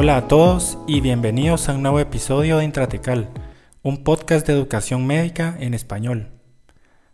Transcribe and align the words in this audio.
Hola 0.00 0.16
a 0.16 0.28
todos 0.28 0.78
y 0.86 1.00
bienvenidos 1.00 1.68
a 1.68 1.74
un 1.74 1.82
nuevo 1.82 1.98
episodio 1.98 2.58
de 2.58 2.64
Intratecal, 2.64 3.30
un 3.82 4.04
podcast 4.04 4.46
de 4.46 4.52
educación 4.52 5.04
médica 5.04 5.56
en 5.58 5.74
español. 5.74 6.28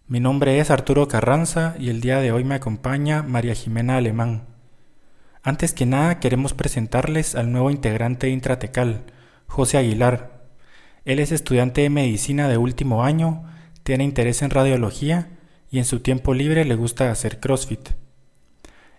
Mi 0.07 0.21
nombre 0.21 0.59
es 0.61 0.71
Arturo 0.71 1.08
Carranza 1.08 1.77
y 1.79 1.89
el 1.89 2.03
día 2.03 2.21
de 2.21 2.31
hoy 2.31 2.44
me 2.44 2.57
acompaña 2.57 3.22
María 3.22 3.55
Jimena 3.55 3.96
Alemán. 3.96 4.49
Antes 5.43 5.72
que 5.72 5.86
nada 5.86 6.21
queremos 6.21 6.53
presentarles 6.53 7.35
al 7.35 7.53
nuevo 7.53 7.71
integrante 7.71 8.27
de 8.27 8.35
Intratecal, 8.35 9.05
José 9.46 9.79
Aguilar. 9.79 10.44
Él 11.07 11.21
es 11.21 11.32
estudiante 11.32 11.80
de 11.80 11.89
medicina 11.89 12.49
de 12.49 12.58
último 12.58 13.03
año, 13.03 13.44
tiene 13.82 14.05
interés 14.05 14.43
en 14.43 14.50
radiología 14.50 15.30
y 15.71 15.79
en 15.79 15.86
su 15.86 16.00
tiempo 16.00 16.35
libre 16.35 16.66
le 16.66 16.75
gusta 16.75 17.11
hacer 17.11 17.41
CrossFit. 17.41 17.89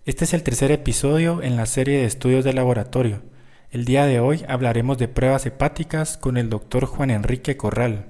Este 0.05 0.23
es 0.23 0.33
el 0.33 0.41
tercer 0.41 0.71
episodio 0.71 1.43
en 1.43 1.55
la 1.55 1.67
serie 1.67 1.99
de 1.99 2.05
estudios 2.05 2.43
de 2.43 2.53
laboratorio. 2.53 3.34
El 3.75 3.83
día 3.83 4.05
de 4.05 4.21
hoy 4.21 4.45
hablaremos 4.47 4.97
de 4.97 5.09
pruebas 5.09 5.45
hepáticas 5.45 6.15
con 6.15 6.37
el 6.37 6.49
doctor 6.49 6.85
Juan 6.85 7.09
Enrique 7.09 7.57
Corral. 7.57 8.05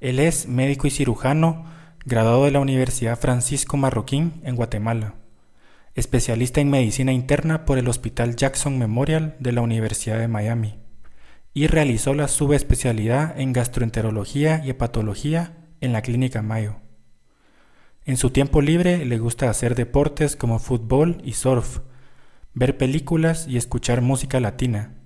Él 0.00 0.18
es 0.18 0.48
médico 0.48 0.86
y 0.86 0.90
cirujano, 0.90 1.64
graduado 2.04 2.44
de 2.44 2.50
la 2.50 2.60
Universidad 2.60 3.18
Francisco 3.18 3.78
Marroquín 3.78 4.42
en 4.44 4.54
Guatemala, 4.54 5.14
especialista 5.94 6.60
en 6.60 6.68
medicina 6.68 7.14
interna 7.14 7.64
por 7.64 7.78
el 7.78 7.88
Hospital 7.88 8.36
Jackson 8.36 8.78
Memorial 8.78 9.34
de 9.40 9.52
la 9.52 9.62
Universidad 9.62 10.18
de 10.18 10.28
Miami, 10.28 10.78
y 11.54 11.68
realizó 11.68 12.12
la 12.12 12.28
subespecialidad 12.28 13.40
en 13.40 13.54
gastroenterología 13.54 14.62
y 14.62 14.68
hepatología 14.68 15.56
en 15.80 15.94
la 15.94 16.02
Clínica 16.02 16.42
Mayo. 16.42 16.76
En 18.04 18.18
su 18.18 18.28
tiempo 18.28 18.60
libre 18.60 19.06
le 19.06 19.16
gusta 19.16 19.48
hacer 19.48 19.74
deportes 19.74 20.36
como 20.36 20.58
fútbol 20.58 21.22
y 21.24 21.32
surf, 21.32 21.78
ver 22.56 22.78
películas 22.78 23.46
y 23.46 23.58
escuchar 23.58 24.00
música 24.00 24.40
latina. 24.40 24.96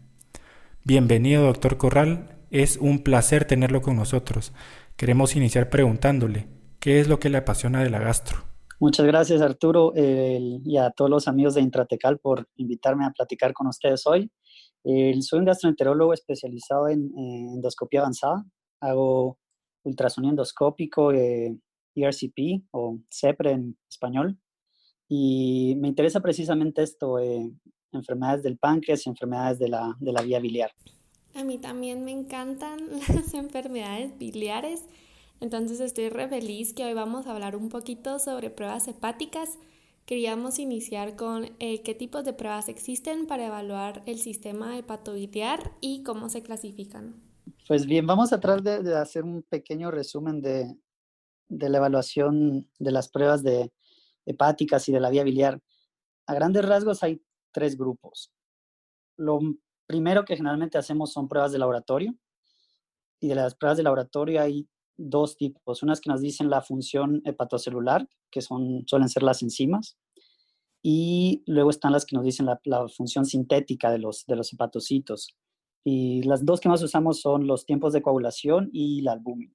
Bienvenido, 0.84 1.44
doctor 1.44 1.76
Corral. 1.76 2.38
Es 2.50 2.76
un 2.76 3.00
placer 3.00 3.44
tenerlo 3.44 3.82
con 3.82 3.96
nosotros. 3.96 4.52
Queremos 4.96 5.34
iniciar 5.34 5.68
preguntándole, 5.68 6.46
¿Qué 6.80 6.98
es 6.98 7.08
lo 7.08 7.20
que 7.20 7.28
le 7.28 7.36
apasiona 7.36 7.82
de 7.82 7.90
la 7.90 7.98
gastro? 7.98 8.38
Muchas 8.78 9.04
gracias 9.04 9.42
Arturo 9.42 9.92
y 9.94 10.78
a 10.78 10.90
todos 10.92 11.10
los 11.10 11.28
amigos 11.28 11.54
de 11.54 11.60
Intratecal 11.60 12.18
por 12.18 12.48
invitarme 12.56 13.04
a 13.04 13.10
platicar 13.10 13.52
con 13.52 13.66
ustedes 13.66 14.06
hoy. 14.06 14.30
soy 15.20 15.40
un 15.40 15.44
gastroenterólogo 15.44 16.14
especializado 16.14 16.88
en, 16.88 17.10
endoscopia 17.54 18.00
avanzada. 18.00 18.46
Hago 18.80 19.38
ultrasonido 19.82 20.30
endoscópico, 20.30 21.12
eh, 21.12 21.54
ERCP 21.94 22.64
o 22.70 22.98
CEPRE 23.10 23.50
en 23.50 23.76
español. 23.90 24.38
Y 25.10 25.74
me 25.76 25.88
interesa 25.88 26.20
precisamente 26.20 26.82
esto, 26.82 27.18
eh, 27.18 27.50
enfermedades 27.92 28.42
del 28.42 28.56
páncreas 28.56 29.04
y 29.04 29.10
enfermedades 29.10 29.58
de 29.58 29.68
la, 29.68 29.94
de 30.00 30.12
la 30.12 30.22
vía 30.22 30.40
biliar. 30.40 30.72
A 31.34 31.44
mí 31.44 31.58
también 31.58 32.02
me 32.06 32.12
encantan 32.12 32.78
las 33.08 33.34
enfermedades 33.34 34.16
biliares 34.16 34.86
entonces 35.40 35.80
estoy 35.80 36.10
re 36.10 36.28
feliz 36.28 36.74
que 36.74 36.84
hoy 36.84 36.92
vamos 36.92 37.26
a 37.26 37.32
hablar 37.32 37.56
un 37.56 37.70
poquito 37.70 38.18
sobre 38.18 38.50
pruebas 38.50 38.86
hepáticas. 38.88 39.58
Queríamos 40.04 40.58
iniciar 40.58 41.16
con 41.16 41.50
eh, 41.60 41.82
qué 41.82 41.94
tipos 41.94 42.24
de 42.24 42.34
pruebas 42.34 42.68
existen 42.68 43.26
para 43.26 43.46
evaluar 43.46 44.02
el 44.06 44.18
sistema 44.18 44.76
hepatobiliar 44.76 45.72
y 45.80 46.02
cómo 46.02 46.28
se 46.28 46.42
clasifican. 46.42 47.14
Pues 47.66 47.86
bien, 47.86 48.06
vamos 48.06 48.32
a 48.32 48.40
tratar 48.40 48.82
de, 48.82 48.94
hacer 48.96 49.24
un 49.24 49.42
pequeño 49.42 49.90
resumen 49.90 50.42
de, 50.42 50.76
de, 51.48 51.68
la 51.68 51.78
evaluación 51.78 52.68
de 52.78 52.90
las 52.90 53.08
pruebas 53.08 53.42
de 53.42 53.72
hepáticas 54.26 54.88
y 54.88 54.92
de 54.92 55.00
la 55.00 55.10
vía 55.10 55.24
biliar. 55.24 55.60
A 56.26 56.34
grandes 56.34 56.64
rasgos 56.64 57.02
hay 57.02 57.22
tres 57.52 57.76
grupos. 57.76 58.32
Lo 59.16 59.40
primero 59.86 60.24
que 60.24 60.36
generalmente 60.36 60.78
hacemos 60.78 61.12
son 61.12 61.28
pruebas 61.28 61.52
de 61.52 61.58
laboratorio. 61.58 62.14
Y 63.20 63.28
de 63.28 63.34
las 63.34 63.54
pruebas 63.54 63.76
de 63.76 63.82
laboratorio 63.82 64.40
hay 64.40 64.68
dos 64.96 65.36
tipos. 65.36 65.82
Unas 65.82 66.00
que 66.00 66.10
nos 66.10 66.20
dicen 66.20 66.48
la 66.48 66.62
función 66.62 67.22
hepatocelular, 67.24 68.08
que 68.30 68.40
son, 68.40 68.84
suelen 68.86 69.08
ser 69.08 69.22
las 69.22 69.42
enzimas, 69.42 69.98
y 70.82 71.42
luego 71.46 71.70
están 71.70 71.92
las 71.92 72.06
que 72.06 72.16
nos 72.16 72.24
dicen 72.24 72.46
la, 72.46 72.88
función 72.88 73.26
sintética 73.26 73.90
de 73.90 73.98
los, 73.98 74.24
de 74.26 74.36
los 74.36 74.52
hepatocitos. 74.52 75.36
Y 75.84 76.22
las 76.22 76.44
dos 76.44 76.60
que 76.60 76.68
más 76.68 76.82
usamos 76.82 77.20
son 77.20 77.46
los 77.46 77.66
tiempos 77.66 77.92
de 77.92 78.02
coagulación 78.02 78.70
y 78.72 79.02
la 79.02 79.12
albúmina. 79.12 79.54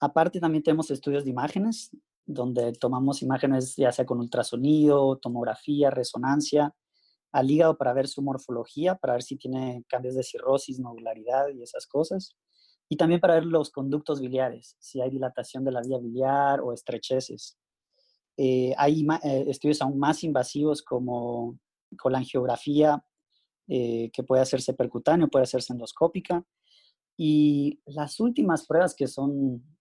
Aparte 0.00 0.40
también 0.40 0.62
tenemos 0.62 0.90
estudios 0.90 1.24
de 1.24 1.30
imágenes, 1.30 1.90
donde 2.26 2.72
tomamos 2.72 3.22
imágenes 3.22 3.76
ya 3.76 3.92
sea 3.92 4.06
con 4.06 4.20
ultrasonido, 4.20 5.16
tomografía, 5.18 5.90
resonancia, 5.90 6.74
al 7.32 7.50
hígado 7.50 7.76
para 7.76 7.92
ver 7.92 8.08
su 8.08 8.22
morfología, 8.22 8.94
para 8.94 9.14
ver 9.14 9.22
si 9.22 9.36
tiene 9.36 9.84
cambios 9.88 10.14
de 10.14 10.22
cirrosis, 10.22 10.78
nodularidad 10.78 11.48
y 11.48 11.62
esas 11.62 11.86
cosas 11.86 12.36
y 12.88 12.96
también 12.96 13.20
para 13.20 13.34
ver 13.34 13.46
los 13.46 13.70
conductos 13.70 14.20
biliares, 14.20 14.76
si 14.78 15.00
hay 15.00 15.10
dilatación 15.10 15.64
de 15.64 15.72
la 15.72 15.80
vía 15.80 15.98
biliar 15.98 16.60
o 16.60 16.72
estrecheces. 16.72 17.58
Eh, 18.36 18.74
hay 18.76 19.06
eh, 19.22 19.44
estudios 19.48 19.80
aún 19.80 19.98
más 19.98 20.22
invasivos 20.24 20.82
como 20.82 21.58
colangiografía, 21.96 23.04
eh, 23.68 24.10
que 24.12 24.22
puede 24.22 24.42
hacerse 24.42 24.74
percutáneo, 24.74 25.28
puede 25.28 25.44
hacerse 25.44 25.72
endoscópica. 25.72 26.44
Y 27.16 27.80
las 27.86 28.20
últimas 28.20 28.66
pruebas 28.66 28.94
que 28.94 29.06
son 29.06 29.73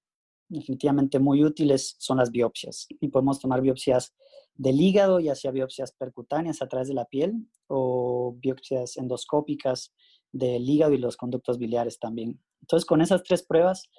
definitivamente 0.53 1.19
muy 1.19 1.43
útiles 1.43 1.95
son 1.99 2.17
las 2.17 2.31
biopsias. 2.31 2.87
Y 2.99 3.07
podemos 3.09 3.39
tomar 3.39 3.61
biopsias 3.61 4.13
del 4.55 4.79
hígado, 4.79 5.19
ya 5.19 5.35
sea 5.35 5.51
biopsias 5.51 5.91
percutáneas 5.93 6.61
a 6.61 6.67
través 6.67 6.87
de 6.87 6.93
la 6.93 7.05
piel 7.05 7.47
o 7.67 8.35
biopsias 8.37 8.97
endoscópicas 8.97 9.93
del 10.31 10.67
hígado 10.67 10.93
y 10.93 10.97
los 10.97 11.17
conductos 11.17 11.57
biliares 11.57 11.99
también. 11.99 12.39
Entonces, 12.61 12.85
con 12.85 13.01
esas 13.01 13.23
tres 13.23 13.43
pruebas, 13.43 13.89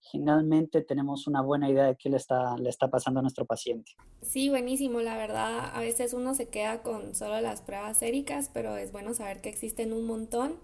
generalmente 0.00 0.82
tenemos 0.82 1.26
una 1.26 1.42
buena 1.42 1.70
idea 1.70 1.84
de 1.84 1.96
qué 1.96 2.10
le 2.10 2.16
está, 2.16 2.56
le 2.58 2.68
está 2.68 2.88
pasando 2.90 3.20
a 3.20 3.22
nuestro 3.22 3.46
paciente. 3.46 3.92
Sí, 4.22 4.48
buenísimo. 4.48 5.00
La 5.00 5.16
verdad, 5.16 5.70
a 5.74 5.80
veces 5.80 6.12
uno 6.12 6.34
se 6.34 6.48
queda 6.48 6.82
con 6.82 7.14
solo 7.14 7.40
las 7.40 7.62
pruebas 7.62 7.98
séricas, 7.98 8.50
pero 8.52 8.76
es 8.76 8.92
bueno 8.92 9.14
saber 9.14 9.40
que 9.40 9.48
existen 9.48 9.92
un 9.92 10.06
montón. 10.06 10.58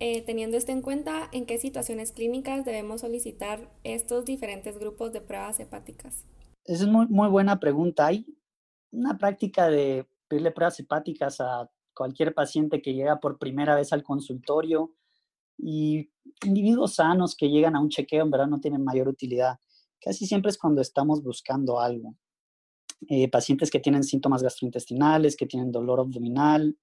Eh, 0.00 0.22
teniendo 0.22 0.56
esto 0.56 0.72
en 0.72 0.82
cuenta, 0.82 1.28
¿en 1.32 1.46
qué 1.46 1.58
situaciones 1.58 2.12
clínicas 2.12 2.64
debemos 2.64 3.02
solicitar 3.02 3.70
estos 3.84 4.24
diferentes 4.24 4.78
grupos 4.78 5.12
de 5.12 5.20
pruebas 5.20 5.60
hepáticas? 5.60 6.24
Esa 6.64 6.84
es 6.84 6.90
muy, 6.90 7.06
muy 7.06 7.28
buena 7.28 7.60
pregunta. 7.60 8.06
Hay 8.06 8.26
una 8.90 9.16
práctica 9.18 9.68
de 9.68 10.06
pedirle 10.28 10.50
pruebas 10.50 10.80
hepáticas 10.80 11.40
a 11.40 11.70
cualquier 11.94 12.34
paciente 12.34 12.82
que 12.82 12.94
llega 12.94 13.20
por 13.20 13.38
primera 13.38 13.76
vez 13.76 13.92
al 13.92 14.02
consultorio 14.02 14.94
y 15.56 16.10
individuos 16.44 16.96
sanos 16.96 17.36
que 17.36 17.48
llegan 17.48 17.76
a 17.76 17.80
un 17.80 17.88
chequeo 17.88 18.24
en 18.24 18.30
verdad 18.30 18.48
no 18.48 18.60
tienen 18.60 18.82
mayor 18.82 19.08
utilidad. 19.08 19.58
Casi 20.00 20.26
siempre 20.26 20.50
es 20.50 20.58
cuando 20.58 20.80
estamos 20.80 21.22
buscando 21.22 21.80
algo. 21.80 22.16
Eh, 23.08 23.30
pacientes 23.30 23.70
que 23.70 23.80
tienen 23.80 24.02
síntomas 24.02 24.42
gastrointestinales, 24.42 25.36
que 25.36 25.46
tienen 25.46 25.70
dolor 25.70 26.00
abdominal, 26.00 26.76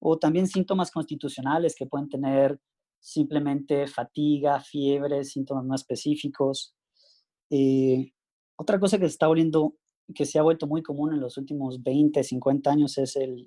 o 0.00 0.18
también 0.18 0.46
síntomas 0.46 0.90
constitucionales 0.90 1.74
que 1.76 1.86
pueden 1.86 2.08
tener 2.08 2.60
simplemente 3.00 3.86
fatiga, 3.86 4.60
fiebre, 4.60 5.24
síntomas 5.24 5.64
no 5.64 5.74
específicos. 5.74 6.74
Eh, 7.50 8.12
otra 8.56 8.78
cosa 8.78 8.98
que 8.98 9.04
se 9.04 9.12
está 9.12 9.28
volviendo, 9.28 9.76
que 10.14 10.26
se 10.26 10.38
ha 10.38 10.42
vuelto 10.42 10.66
muy 10.66 10.82
común 10.82 11.12
en 11.14 11.20
los 11.20 11.36
últimos 11.36 11.82
20, 11.82 12.22
50 12.22 12.70
años 12.70 12.98
es 12.98 13.16
el 13.16 13.46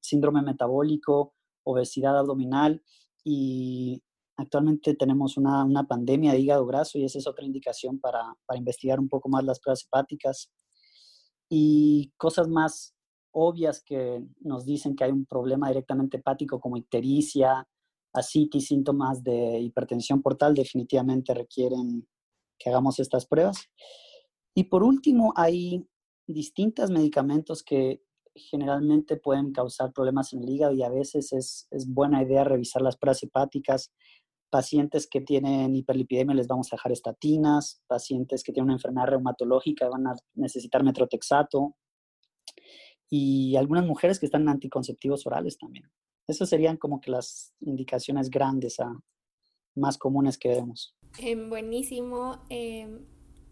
síndrome 0.00 0.42
metabólico, 0.42 1.34
obesidad 1.64 2.18
abdominal 2.18 2.82
y 3.24 4.02
actualmente 4.36 4.94
tenemos 4.94 5.36
una, 5.36 5.64
una, 5.64 5.84
pandemia 5.86 6.32
de 6.32 6.40
hígado 6.40 6.66
graso 6.66 6.98
y 6.98 7.04
esa 7.04 7.18
es 7.18 7.26
otra 7.26 7.44
indicación 7.44 8.00
para, 8.00 8.34
para, 8.46 8.58
investigar 8.58 8.98
un 8.98 9.08
poco 9.08 9.28
más 9.28 9.44
las 9.44 9.60
pruebas 9.60 9.84
hepáticas. 9.84 10.50
Y 11.50 12.12
cosas 12.16 12.48
más 12.48 12.94
obvias 13.32 13.82
que 13.84 14.24
nos 14.40 14.64
dicen 14.64 14.96
que 14.96 15.04
hay 15.04 15.10
un 15.10 15.26
problema 15.26 15.68
directamente 15.68 16.18
hepático 16.18 16.60
como 16.60 16.76
ictericia, 16.76 17.66
ascitis, 18.12 18.66
síntomas 18.66 19.22
de 19.22 19.60
hipertensión 19.60 20.22
portal, 20.22 20.54
definitivamente 20.54 21.32
requieren 21.34 22.06
que 22.58 22.70
hagamos 22.70 22.98
estas 22.98 23.26
pruebas. 23.26 23.68
Y 24.54 24.64
por 24.64 24.82
último, 24.82 25.32
hay 25.36 25.86
distintos 26.26 26.90
medicamentos 26.90 27.62
que 27.62 28.02
generalmente 28.34 29.16
pueden 29.16 29.52
causar 29.52 29.92
problemas 29.92 30.32
en 30.32 30.42
el 30.42 30.50
hígado 30.50 30.72
y 30.72 30.82
a 30.82 30.88
veces 30.88 31.32
es, 31.32 31.68
buena 31.88 32.22
idea 32.22 32.44
revisar 32.44 32.82
las 32.82 32.96
pruebas 32.96 33.22
hepáticas. 33.22 33.92
Pacientes 34.50 35.08
que 35.08 35.20
tienen 35.20 35.76
hiperlipidemia 35.76 36.34
les 36.34 36.48
vamos 36.48 36.72
a 36.72 36.76
dejar 36.76 36.92
estatinas, 36.92 37.82
pacientes 37.86 38.42
que 38.42 38.52
tienen 38.52 38.66
una 38.66 38.74
enfermedad 38.74 39.06
reumatológica 39.06 39.88
van 39.88 40.08
a 40.08 40.14
necesitar 40.34 40.82
metrotexato 40.82 41.76
y 43.10 43.56
algunas 43.56 43.84
mujeres 43.84 44.20
que 44.20 44.26
están 44.26 44.42
en 44.42 44.50
anticonceptivos 44.50 45.26
orales 45.26 45.58
también. 45.58 45.90
Esas 46.28 46.48
serían 46.48 46.76
como 46.76 47.00
que 47.00 47.10
las 47.10 47.52
indicaciones 47.60 48.30
grandes 48.30 48.76
más 49.74 49.98
comunes 49.98 50.38
que 50.38 50.48
vemos. 50.48 50.96
Em, 51.18 51.50
buenísimo. 51.50 52.38
Em, 52.48 53.00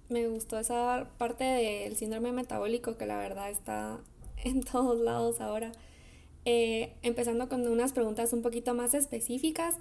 me 0.09 0.29
gustó 0.29 0.59
esa 0.59 1.11
parte 1.19 1.45
del 1.45 1.97
síndrome 1.97 2.33
metabólico 2.33 2.97
que 2.97 3.07
la 3.07 3.19
verdad 3.19 3.51
está 3.51 4.01
en 4.45 4.63
todos 4.63 4.99
lados 5.01 5.41
ahora. 5.41 5.73
Eh, 6.45 6.95
empezando 7.03 7.49
con 7.49 7.67
unas 7.67 7.93
preguntas 7.93 8.33
un 8.33 8.43
poquito 8.43 8.75
más 8.75 8.95
específicas. 8.95 9.77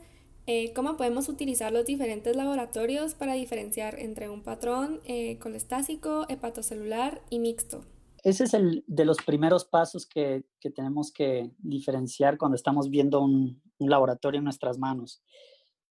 Eh, 0.47 0.73
¿Cómo 0.73 0.97
podemos 0.97 1.29
utilizar 1.29 1.71
los 1.71 1.85
diferentes 1.85 2.35
laboratorios 2.35 3.13
para 3.13 3.33
diferenciar 3.33 3.99
entre 3.99 4.29
un 4.29 4.41
patrón 4.41 5.01
eh, 5.05 5.37
colestásico, 5.39 6.25
hepatocelular 6.29 7.21
y 7.29 7.39
mixto? 7.39 7.83
Ese 8.27 8.43
es 8.43 8.53
el 8.53 8.83
de 8.87 9.05
los 9.05 9.19
primeros 9.19 9.63
pasos 9.63 10.05
que, 10.05 10.43
que 10.59 10.69
tenemos 10.69 11.13
que 11.13 11.49
diferenciar 11.59 12.37
cuando 12.37 12.55
estamos 12.57 12.89
viendo 12.89 13.21
un, 13.21 13.61
laboratorio 13.79 14.39
en 14.39 14.43
nuestras 14.43 14.77
manos. 14.77 15.23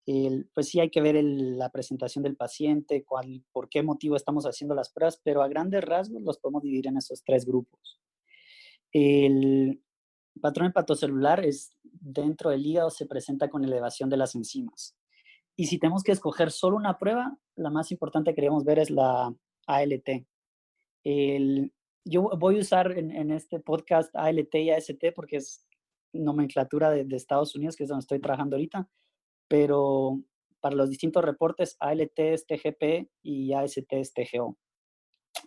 El, 0.05 0.47
pues 0.53 0.67
sí 0.67 0.79
hay 0.79 0.91
que 0.91 1.01
ver 1.01 1.19
la 1.23 1.71
presentación 1.71 2.23
del 2.23 2.35
paciente, 2.35 3.03
por 3.51 3.67
qué 3.67 3.81
motivo 3.81 4.15
estamos 4.15 4.45
haciendo 4.45 4.75
las 4.75 4.91
pruebas, 4.91 5.19
pero 5.23 5.41
a 5.41 5.47
grandes 5.47 5.83
rasgos 5.83 6.21
los 6.21 6.37
podemos 6.37 6.61
dividir 6.61 6.85
en 6.85 6.97
esos 6.97 7.23
tres 7.23 7.47
grupos. 7.47 7.99
El, 8.91 9.81
patrón 10.39 10.67
hepatocelular 10.67 11.43
es 11.43 11.75
dentro 11.81 12.51
del 12.51 12.63
hígado, 12.63 12.91
se 12.91 13.07
presenta 13.07 13.49
con 13.49 13.63
elevación 13.63 14.07
de 14.07 14.17
las 14.17 14.35
enzimas. 14.35 14.95
Y 15.55 15.65
si 15.65 15.79
tenemos 15.79 16.03
que 16.03 16.11
escoger 16.11 16.51
solo 16.51 16.77
una 16.77 16.99
prueba, 16.99 17.39
la 17.55 17.71
más 17.71 17.91
importante 17.91 18.31
que 18.31 18.35
queríamos 18.35 18.65
ver 18.65 18.77
es 18.77 18.91
la 18.91 19.33
ALT. 19.65 20.27
El, 21.03 21.73
yo 22.05 22.29
voy 22.37 22.57
a 22.57 22.61
usar 22.61 22.91
en, 22.97 23.31
este 23.31 23.59
podcast 23.59 24.15
ALT 24.15 24.55
y 24.55 24.71
AST 24.71 25.13
porque 25.15 25.37
es 25.37 25.65
nomenclatura 26.13 26.89
de, 26.89 27.05
de, 27.05 27.15
Estados 27.15 27.55
Unidos, 27.55 27.75
que 27.75 27.83
es 27.83 27.89
donde 27.89 28.01
estoy 28.01 28.19
trabajando 28.19 28.55
ahorita, 28.55 28.89
pero 29.47 30.21
para 30.59 30.75
los 30.75 30.89
distintos 30.89 31.23
reportes, 31.23 31.77
ALT 31.79 32.19
es 32.19 32.45
TGP 32.45 33.09
y 33.21 33.53
AST 33.53 33.91
es 33.91 34.13
TGO. 34.13 34.57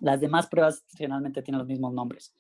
Las 0.01 0.21
demás 0.21 0.47
pruebas 0.49 0.85
generalmente 0.97 1.43
tienen 1.43 1.59
los 1.59 1.69
mismos 1.69 1.93
nombres. 1.93 2.35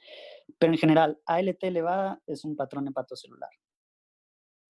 Pero 0.59 0.73
en 0.73 0.79
general, 0.79 1.20
ALT 1.26 1.62
elevada 1.64 2.23
es 2.26 2.44
un 2.44 2.56
patrón 2.56 2.88
hepatocelular. 2.88 3.50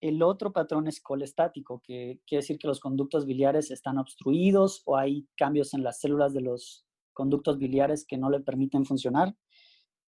El 0.01 0.23
otro 0.23 0.53
patrón 0.53 0.89
es 0.89 1.01
colestático, 1.01 1.81
que 1.85 2.21
quiere 2.27 2.43
decir 2.43 2.59
que 2.59 2.67
los 2.67 2.81
conductos 2.81 3.25
biliares 3.25 3.71
están 3.71 3.99
obstruidos 3.99 4.83
o 4.85 4.97
hay 4.97 5.29
cambios 5.37 5.75
en 5.75 5.85
las 5.85 6.01
células 6.01 6.35
de 6.35 6.41
los 6.41 6.85
conductos 7.13 7.59
biliares 7.59 8.05
que 8.07 8.19
no 8.19 8.31
le 8.31 8.41
permiten 8.41 8.85
funcionar 8.85 9.35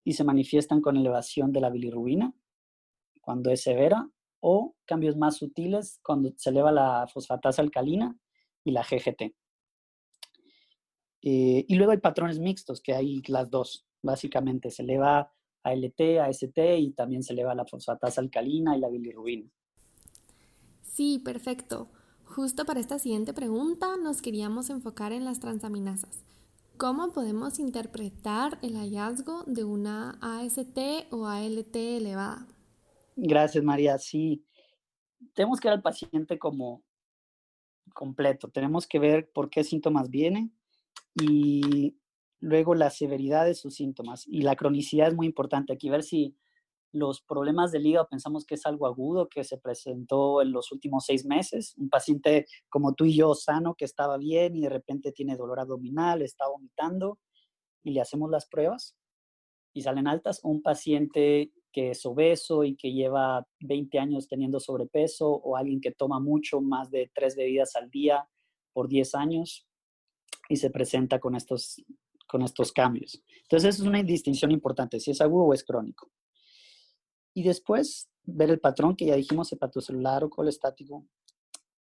y 0.04 0.14
se 0.14 0.24
manifiestan 0.24 0.82
con 0.82 0.98
elevación 0.98 1.52
de 1.52 1.62
la 1.62 1.70
bilirrubina 1.70 2.34
cuando 3.22 3.52
es 3.52 3.64
severa 3.64 4.10
o 4.40 4.76
cambios 4.86 5.16
más 5.16 5.38
sutiles 5.38 6.00
cuando 6.04 6.34
se 6.36 6.50
eleva 6.50 6.72
la 6.72 7.08
fosfatasa 7.08 7.62
alcalina 7.62 8.18
y 8.64 8.72
la 8.72 8.84
GGT. 8.84 9.34
Eh, 11.26 11.66
y 11.68 11.76
luego 11.76 11.94
hay 11.94 12.00
patrones 12.00 12.40
mixtos, 12.40 12.82
que 12.82 12.94
hay 12.94 13.22
las 13.28 13.50
dos, 13.50 13.88
básicamente. 14.02 14.70
Se 14.70 14.84
eleva 14.84 15.32
ALT, 15.64 16.20
AST 16.22 16.58
y 16.78 16.92
también 16.92 17.24
se 17.24 17.32
eleva 17.32 17.56
la 17.56 17.66
fosfatasa 17.66 18.20
alcalina 18.20 18.76
y 18.76 18.82
la 18.82 18.90
bilirrubina. 18.90 19.50
Sí, 20.82 21.20
perfecto. 21.24 21.88
Justo 22.26 22.66
para 22.66 22.82
esta 22.82 23.00
siguiente 23.00 23.34
pregunta 23.34 23.96
nos 23.96 24.22
queríamos 24.22 24.70
enfocar 24.70 25.14
en 25.14 25.24
las 25.24 25.40
transaminasas. 25.40 26.26
¿Cómo 26.84 27.14
podemos 27.14 27.60
interpretar 27.60 28.60
el 28.62 28.76
hallazgo 28.76 29.46
de 29.48 29.64
una 29.64 30.20
AST 30.20 30.78
o 31.12 31.28
ALT 31.28 31.74
elevada? 31.78 32.46
Gracias, 33.16 33.64
María. 33.64 33.98
Sí, 33.98 34.44
tenemos 35.34 35.62
que 35.62 35.70
ver 35.70 35.78
al 35.78 35.82
paciente 35.82 36.38
como 36.38 36.84
completo. 37.94 38.50
Tenemos 38.50 38.86
que 38.86 39.00
ver 39.00 39.32
por 39.32 39.50
qué 39.50 39.64
síntomas 39.64 40.10
viene 40.10 40.52
y 41.16 41.96
luego 42.42 42.76
la 42.76 42.90
severidad 42.90 43.46
de 43.46 43.56
sus 43.56 43.76
síntomas. 43.76 44.28
Y 44.28 44.42
la 44.42 44.58
cronicidad 44.58 45.08
es 45.08 45.16
muy 45.16 45.26
importante. 45.26 45.72
Aquí 45.72 45.90
ver 45.90 46.04
si 46.04 46.36
los 46.94 47.22
problemas 47.22 47.72
del 47.72 47.88
hígado 47.88 48.08
pensamos 48.08 48.46
que 48.46 48.56
es 48.56 48.66
algo 48.66 48.86
agudo 48.86 49.28
que 49.28 49.44
se 49.44 49.58
presentó 49.58 50.42
en 50.42 50.52
los 50.52 50.72
últimos 50.72 51.06
seis 51.06 51.26
meses. 51.26 51.74
Un 51.78 51.90
paciente 51.90 52.46
como 52.70 52.94
tú 52.94 53.06
y 53.06 53.16
yo, 53.16 53.34
sano, 53.34 53.74
que 53.76 53.86
estaba 53.86 54.18
bien 54.18 54.56
y 54.56 54.62
de 54.62 54.70
repente 54.70 55.12
tiene 55.12 55.36
dolor 55.36 55.60
abdominal, 55.60 56.22
está 56.22 56.48
vomitando 56.48 57.20
y 57.84 57.92
le 57.92 58.02
hacemos 58.02 58.30
las 58.30 58.46
pruebas 58.46 58.96
y 59.74 59.82
salen 59.82 60.08
altas. 60.08 60.40
Un 60.44 60.62
paciente 60.62 61.52
que 61.72 61.90
es 61.90 62.06
obeso 62.06 62.64
y 62.64 62.76
que 62.76 62.94
lleva 62.94 63.48
20 63.62 63.98
años 63.98 64.28
teniendo 64.28 64.60
sobrepeso 64.60 65.28
o 65.28 65.58
alguien 65.58 65.82
que 65.82 65.92
toma 65.92 66.20
mucho, 66.20 66.62
más 66.62 66.92
de 66.92 67.12
tres 67.14 67.36
bebidas 67.36 67.76
al 67.76 67.90
día 67.90 68.30
por 68.72 68.88
10 68.88 69.16
años 69.16 69.68
y 70.48 70.58
se 70.58 70.70
presenta 70.70 71.20
con 71.20 71.36
estos, 71.36 71.84
con 72.28 72.44
estos 72.44 72.72
cambios. 72.72 73.24
Entonces, 73.42 73.80
es 73.80 73.82
una 73.82 74.04
distinción 74.04 74.52
importante, 74.52 75.00
si 75.00 75.10
es 75.10 75.22
agudo 75.22 75.46
o 75.46 75.54
es 75.54 75.64
crónico. 75.64 76.12
Y 77.34 77.44
después, 77.44 78.10
ver 78.24 78.50
el 78.50 78.60
patrón 78.60 78.96
que 78.96 79.06
ya 79.06 79.16
dijimos, 79.16 79.52
hepatocelular 79.52 80.24
o 80.24 80.30
colestático, 80.30 81.06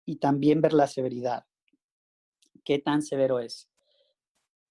y 0.06 0.18
también 0.18 0.62
ver 0.62 0.74
la 0.74 0.88
severidad. 0.88 1.46
¿Qué 2.64 2.80
tan 2.80 3.02
severo 3.02 3.40
es? 3.40 3.70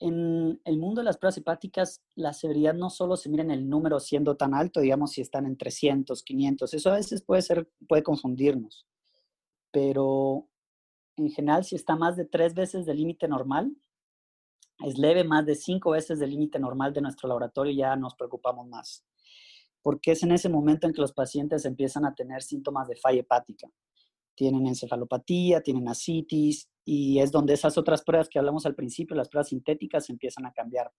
En 0.01 0.61
el 0.65 0.79
mundo 0.79 1.01
de 1.01 1.05
las 1.05 1.17
pruebas 1.17 1.39
hepáticas, 1.39 2.03
la 2.15 2.33
severidad 2.33 2.75
no 2.75 2.91
solo 2.91 3.17
se 3.17 3.29
mira 3.29 3.43
en 3.43 3.51
el 3.51 3.69
número 3.69 3.99
siendo 3.99 4.37
tan 4.37 4.55
alto, 4.55 4.81
digamos, 4.81 5.13
si 5.13 5.21
están 5.21 5.47
en 5.47 5.57
300, 5.57 6.23
500, 6.23 6.75
eso 6.75 6.91
a 6.91 6.97
veces 6.97 7.23
puede 7.23 7.43
ser, 7.43 7.69
puede 7.89 8.03
confundirnos, 8.03 8.87
pero 9.73 10.49
en 11.17 11.31
general, 11.31 11.65
si 11.65 11.75
está 11.75 11.97
más 11.97 12.17
de 12.17 12.25
tres 12.25 12.55
veces 12.55 12.87
del 12.87 12.99
límite 12.99 13.27
normal, 13.27 13.77
es 14.85 14.99
leve, 14.99 15.25
más 15.25 15.45
de 15.47 15.57
cinco 15.57 15.91
veces 15.91 16.21
del 16.21 16.31
límite 16.31 16.59
normal 16.59 16.93
de 16.93 17.01
nuestro 17.01 17.29
laboratorio, 17.29 17.73
ya 17.73 17.97
nos 17.97 18.15
preocupamos 18.15 18.69
más. 18.69 19.05
Porque 19.83 20.13
es 20.13 20.23
en 20.23 20.33
ese 20.33 20.49
momento 20.49 20.87
en 20.87 20.93
que 20.93 21.01
los 21.01 21.13
pacientes 21.13 21.65
empiezan 21.65 22.05
a 22.05 22.15
tener 22.15 22.43
síntomas 22.43 22.89
de 22.89 22.97
falla 22.97 23.21
hepática. 23.21 23.69
Tienen 24.35 24.67
encefalopatía, 24.67 25.63
tienen 25.63 25.89
ascitis, 25.89 26.69
y 26.85 27.19
es 27.19 27.31
donde 27.31 27.53
esas 27.53 27.77
otras 27.77 28.03
pruebas 28.03 28.31
que 28.31 28.39
hablamos 28.39 28.65
al 28.65 28.75
principio, 28.75 29.15
las 29.15 29.29
pruebas 29.29 29.49
sintéticas, 29.49 30.09
empiezan 30.09 30.47
a 30.47 30.53
cambiar. 30.53 30.91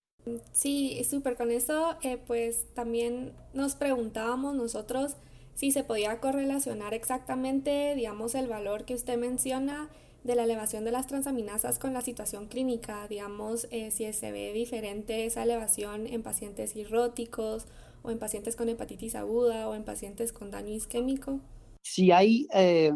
Sí, 0.51 1.03
súper. 1.03 1.35
Con 1.35 1.49
eso, 1.49 1.97
eh, 2.03 2.17
pues 2.17 2.67
también 2.75 3.33
nos 3.53 3.73
preguntábamos 3.73 4.53
nosotros 4.53 5.17
si 5.55 5.71
se 5.71 5.83
podía 5.83 6.19
correlacionar 6.19 6.93
exactamente, 6.93 7.95
digamos, 7.95 8.35
el 8.35 8.47
valor 8.47 8.85
que 8.85 8.93
usted 8.93 9.17
menciona 9.17 9.89
de 10.23 10.35
la 10.35 10.43
elevación 10.43 10.85
de 10.85 10.91
las 10.91 11.07
transaminasas 11.07 11.79
con 11.79 11.91
la 11.91 12.01
situación 12.01 12.45
clínica, 12.45 13.07
digamos, 13.07 13.67
eh, 13.71 13.89
si 13.89 14.13
se 14.13 14.31
ve 14.31 14.53
diferente 14.53 15.25
esa 15.25 15.41
elevación 15.41 16.05
en 16.05 16.21
pacientes 16.21 16.73
cirróticos 16.73 17.65
o 18.01 18.11
en 18.11 18.19
pacientes 18.19 18.55
con 18.55 18.69
hepatitis 18.69 19.15
aguda 19.15 19.67
o 19.67 19.75
en 19.75 19.83
pacientes 19.83 20.33
con 20.33 20.51
daño 20.51 20.73
isquémico. 20.73 21.39
Sí, 21.83 22.11
hay 22.11 22.47
eh, 22.53 22.93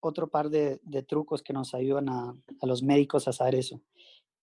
otro 0.00 0.28
par 0.28 0.50
de, 0.50 0.80
trucos 1.06 1.42
que 1.42 1.52
nos 1.52 1.74
ayudan 1.74 2.08
a, 2.08 2.34
los 2.62 2.82
médicos 2.82 3.28
a 3.28 3.32
saber 3.32 3.54
eso. 3.54 3.80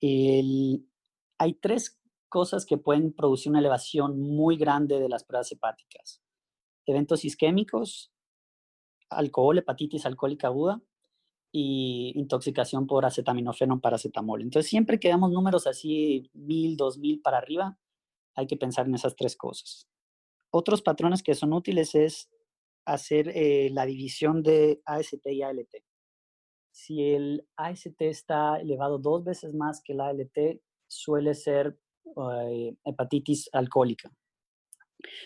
hay 0.01 1.53
tres 1.61 1.99
cosas 2.29 2.65
que 2.65 2.77
pueden 2.77 3.11
producir 3.11 3.49
una 3.49 3.59
elevación 3.59 4.19
muy 4.19 4.55
grande 4.55 4.99
de 4.99 5.09
las 5.09 5.23
pruebas 5.23 5.51
hepáticas. 5.51 6.21
Eventos 6.85 7.25
isquémicos, 7.25 8.11
alcohol, 9.09 9.57
hepatitis 9.57 10.05
alcohólica 10.05 10.47
aguda 10.47 10.81
y 11.51 12.13
intoxicación 12.15 12.85
por 12.85 13.05
acetaminofeno 13.05 13.81
paracetamol. 13.81 14.41
Entonces, 14.41 14.69
siempre 14.69 14.99
que 14.99 15.09
damos 15.09 15.31
números 15.31 15.65
así, 15.67 16.29
mil, 16.33 16.77
dos 16.77 16.99
mil 16.99 17.21
para 17.21 17.39
arriba, 17.39 17.77
hay 18.39 18.47
que 18.47 18.57
pensar 18.57 18.87
en 18.87 18.95
esas 18.95 19.15
tres 19.15 19.35
cosas. 19.35 19.87
Otros 20.51 20.81
patrones 20.81 21.21
que 21.21 21.35
son 21.35 21.53
útiles 21.53 21.93
es 21.95 22.29
hacer 22.85 23.29
eh, 23.35 23.69
la 23.71 23.85
división 23.85 24.41
de 24.41 24.81
AST 24.85 25.27
y 25.27 25.43
ALT. 25.43 25.75
Si 26.71 27.03
el 27.11 27.47
AST 27.55 28.01
está 28.01 28.59
elevado 28.59 28.97
dos 28.97 29.23
veces 29.23 29.53
más 29.53 29.81
que 29.83 29.93
el 29.93 30.01
ALT, 30.01 30.61
suele 30.87 31.35
ser 31.35 31.77
eh, 32.17 32.75
hepatitis 32.85 33.49
alcohólica. 33.53 34.11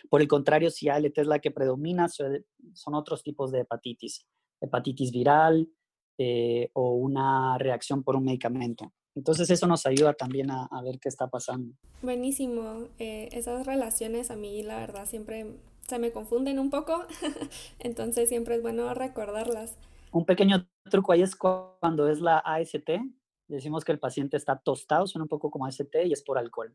Por 0.10 0.22
el 0.22 0.28
contrario, 0.28 0.70
si 0.70 0.90
ALT 0.90 1.18
es 1.18 1.28
la 1.28 1.40
que 1.40 1.52
predomina, 1.52 2.08
son 2.10 2.96
otros 2.96 3.24
tipos 3.24 3.52
de 3.52 3.62
hepatitis. 3.62 4.26
Hepatitis 4.62 5.12
viral, 5.12 5.70
eh, 6.18 6.70
o 6.74 6.94
una 6.94 7.58
reacción 7.58 8.04
por 8.04 8.16
un 8.16 8.26
medicamento. 8.26 8.94
Entonces 9.16 9.50
eso 9.50 9.68
nos 9.68 9.86
ayuda 9.86 10.14
también 10.14 10.50
a, 10.52 10.68
ver 10.84 11.00
qué 11.00 11.10
está 11.10 11.28
pasando. 11.28 11.76
Buenísimo. 12.02 12.88
Eh, 13.00 13.30
esas 13.32 13.66
relaciones 13.66 14.32
a 14.32 14.36
mí 14.36 14.64
la 14.64 14.78
verdad 14.78 15.06
siempre 15.06 15.58
se 15.88 16.00
me 16.00 16.12
confunden 16.12 16.60
un 16.60 16.70
poco, 16.70 17.06
entonces 17.80 18.30
siempre 18.30 18.56
es 18.56 18.62
bueno 18.62 18.94
recordarlas. 18.94 19.78
Un 20.12 20.26
pequeño 20.26 20.68
truco 20.90 21.12
ahí 21.12 21.22
es 21.22 21.36
cuando 21.36 22.08
es 22.08 22.20
la 22.20 22.38
AST, 22.40 22.90
decimos 23.48 23.84
que 23.84 23.92
el 23.92 24.00
paciente 24.00 24.38
está 24.38 24.58
tostado, 24.58 25.08
suena 25.08 25.24
un 25.24 25.30
poco 25.30 25.52
como 25.52 25.66
AST 25.66 25.96
y 26.06 26.14
es 26.14 26.24
por 26.24 26.38
alcohol. 26.38 26.74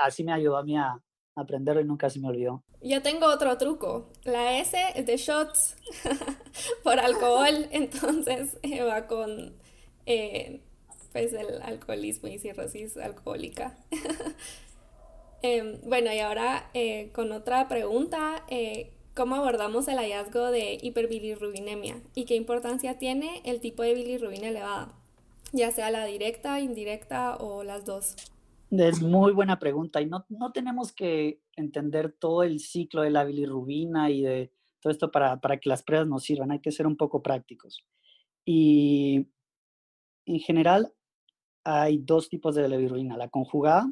Así 0.00 0.24
me 0.24 0.32
ayudó 0.32 0.56
a 0.56 0.64
mí 0.64 0.76
a, 0.76 1.00
aprenderlo 1.38 1.82
y 1.82 1.84
nunca 1.84 2.08
se 2.08 2.18
me 2.18 2.28
olvidó. 2.28 2.64
Yo 2.80 3.02
tengo 3.02 3.26
otro 3.26 3.58
truco. 3.58 4.10
La 4.24 4.58
S 4.58 4.74
es 4.94 5.04
de 5.04 5.18
shots 5.18 5.76
por 6.82 6.98
alcohol, 6.98 7.68
entonces 7.72 8.58
eh, 8.62 8.82
va 8.82 9.06
con 9.06 9.54
eh, 10.06 10.62
pues 11.20 11.32
el 11.32 11.62
alcoholismo 11.62 12.28
y 12.28 12.38
cirrosis 12.38 12.96
alcohólica. 12.96 13.76
Em, 15.42 15.78
bueno, 15.84 16.12
y 16.12 16.18
ahora 16.18 16.70
eh, 16.72 17.10
con 17.12 17.30
otra 17.30 17.68
pregunta, 17.68 18.42
¿cómo 19.14 19.36
abordamos 19.36 19.86
el 19.86 19.98
hallazgo 19.98 20.50
de 20.50 20.78
hiperbilirrubinemia 20.80 22.00
y 22.14 22.24
qué 22.24 22.36
importancia 22.36 22.98
tiene 22.98 23.42
el 23.44 23.60
tipo 23.60 23.82
de 23.82 23.94
bilirrubina 23.94 24.48
elevada, 24.48 24.94
ya 25.52 25.70
sea 25.70 25.90
la 25.90 26.06
directa, 26.06 26.58
indirecta 26.60 27.36
o 27.36 27.64
las 27.64 27.84
dos? 27.84 28.16
Es 28.70 29.02
muy 29.02 29.32
buena 29.32 29.58
pregunta 29.58 30.00
y 30.00 30.06
no, 30.06 30.24
no 30.30 30.52
tenemos 30.52 30.92
que 30.92 31.40
entender 31.54 32.12
todo 32.12 32.42
el 32.42 32.58
ciclo 32.58 33.02
de 33.02 33.10
la 33.10 33.24
bilirrubina 33.24 34.10
y 34.10 34.22
de 34.22 34.52
todo 34.80 34.90
esto 34.90 35.10
para, 35.10 35.40
para 35.40 35.58
que 35.58 35.68
las 35.68 35.82
pruebas 35.82 36.08
nos 36.08 36.24
sirvan, 36.24 36.50
hay 36.50 36.60
que 36.60 36.72
ser 36.72 36.86
un 36.86 36.96
poco 36.96 37.22
prácticos. 37.22 37.84
Y 38.44 39.28
en 40.26 40.40
general 40.40 40.92
hay 41.68 41.98
dos 41.98 42.28
tipos 42.28 42.54
de 42.54 42.68
bilirrubina, 42.68 43.16
la 43.16 43.28
conjugada 43.28 43.90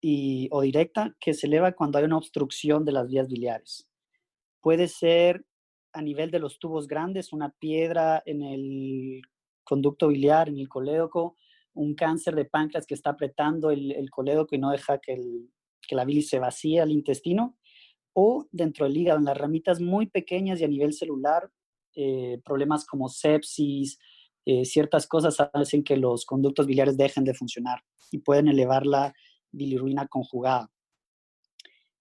y, 0.00 0.48
o 0.52 0.60
directa, 0.60 1.12
que 1.18 1.34
se 1.34 1.48
eleva 1.48 1.72
cuando 1.72 1.98
hay 1.98 2.04
una 2.04 2.18
obstrucción 2.18 2.84
de 2.84 2.92
las 2.92 3.08
vías 3.08 3.28
biliares. 3.28 3.90
Puede 4.60 4.86
ser 4.86 5.44
a 5.92 6.00
nivel 6.02 6.30
de 6.30 6.38
los 6.38 6.60
tubos 6.60 6.86
grandes, 6.86 7.32
una 7.32 7.50
piedra 7.50 8.22
en 8.26 8.42
el 8.42 9.22
conducto 9.64 10.06
biliar, 10.08 10.48
en 10.48 10.58
el 10.58 10.68
colédoco, 10.68 11.36
un 11.72 11.96
cáncer 11.96 12.36
de 12.36 12.44
páncreas 12.44 12.86
que 12.86 12.94
está 12.94 13.10
apretando 13.10 13.72
el, 13.72 13.90
el 13.90 14.08
colédoco 14.10 14.54
y 14.54 14.58
no 14.58 14.70
deja 14.70 14.98
que, 14.98 15.18
la 15.90 16.04
bilis 16.04 16.28
se 16.28 16.38
vacíe 16.38 16.80
al 16.80 16.92
intestino, 16.92 17.56
o 18.12 18.46
dentro 18.52 18.86
del 18.86 18.96
hígado, 18.96 19.18
en 19.18 19.24
las 19.24 19.36
ramitas 19.36 19.80
muy 19.80 20.06
pequeñas 20.06 20.60
y 20.60 20.64
a 20.64 20.68
nivel 20.68 20.92
celular, 20.92 21.50
eh, 21.96 22.40
problemas 22.44 22.86
como 22.86 23.08
sepsis, 23.08 23.98
eh, 24.46 24.64
ciertas 24.64 25.06
cosas 25.06 25.36
hacen 25.52 25.82
que 25.84 25.96
los 25.96 26.26
conductos 26.26 26.66
biliares 26.66 26.96
dejen 26.96 27.24
de 27.24 27.34
funcionar 27.34 27.82
y 28.10 28.18
pueden 28.18 28.48
elevar 28.48 28.86
la 28.86 29.14
bilirruina 29.50 30.06
conjugada. 30.06 30.70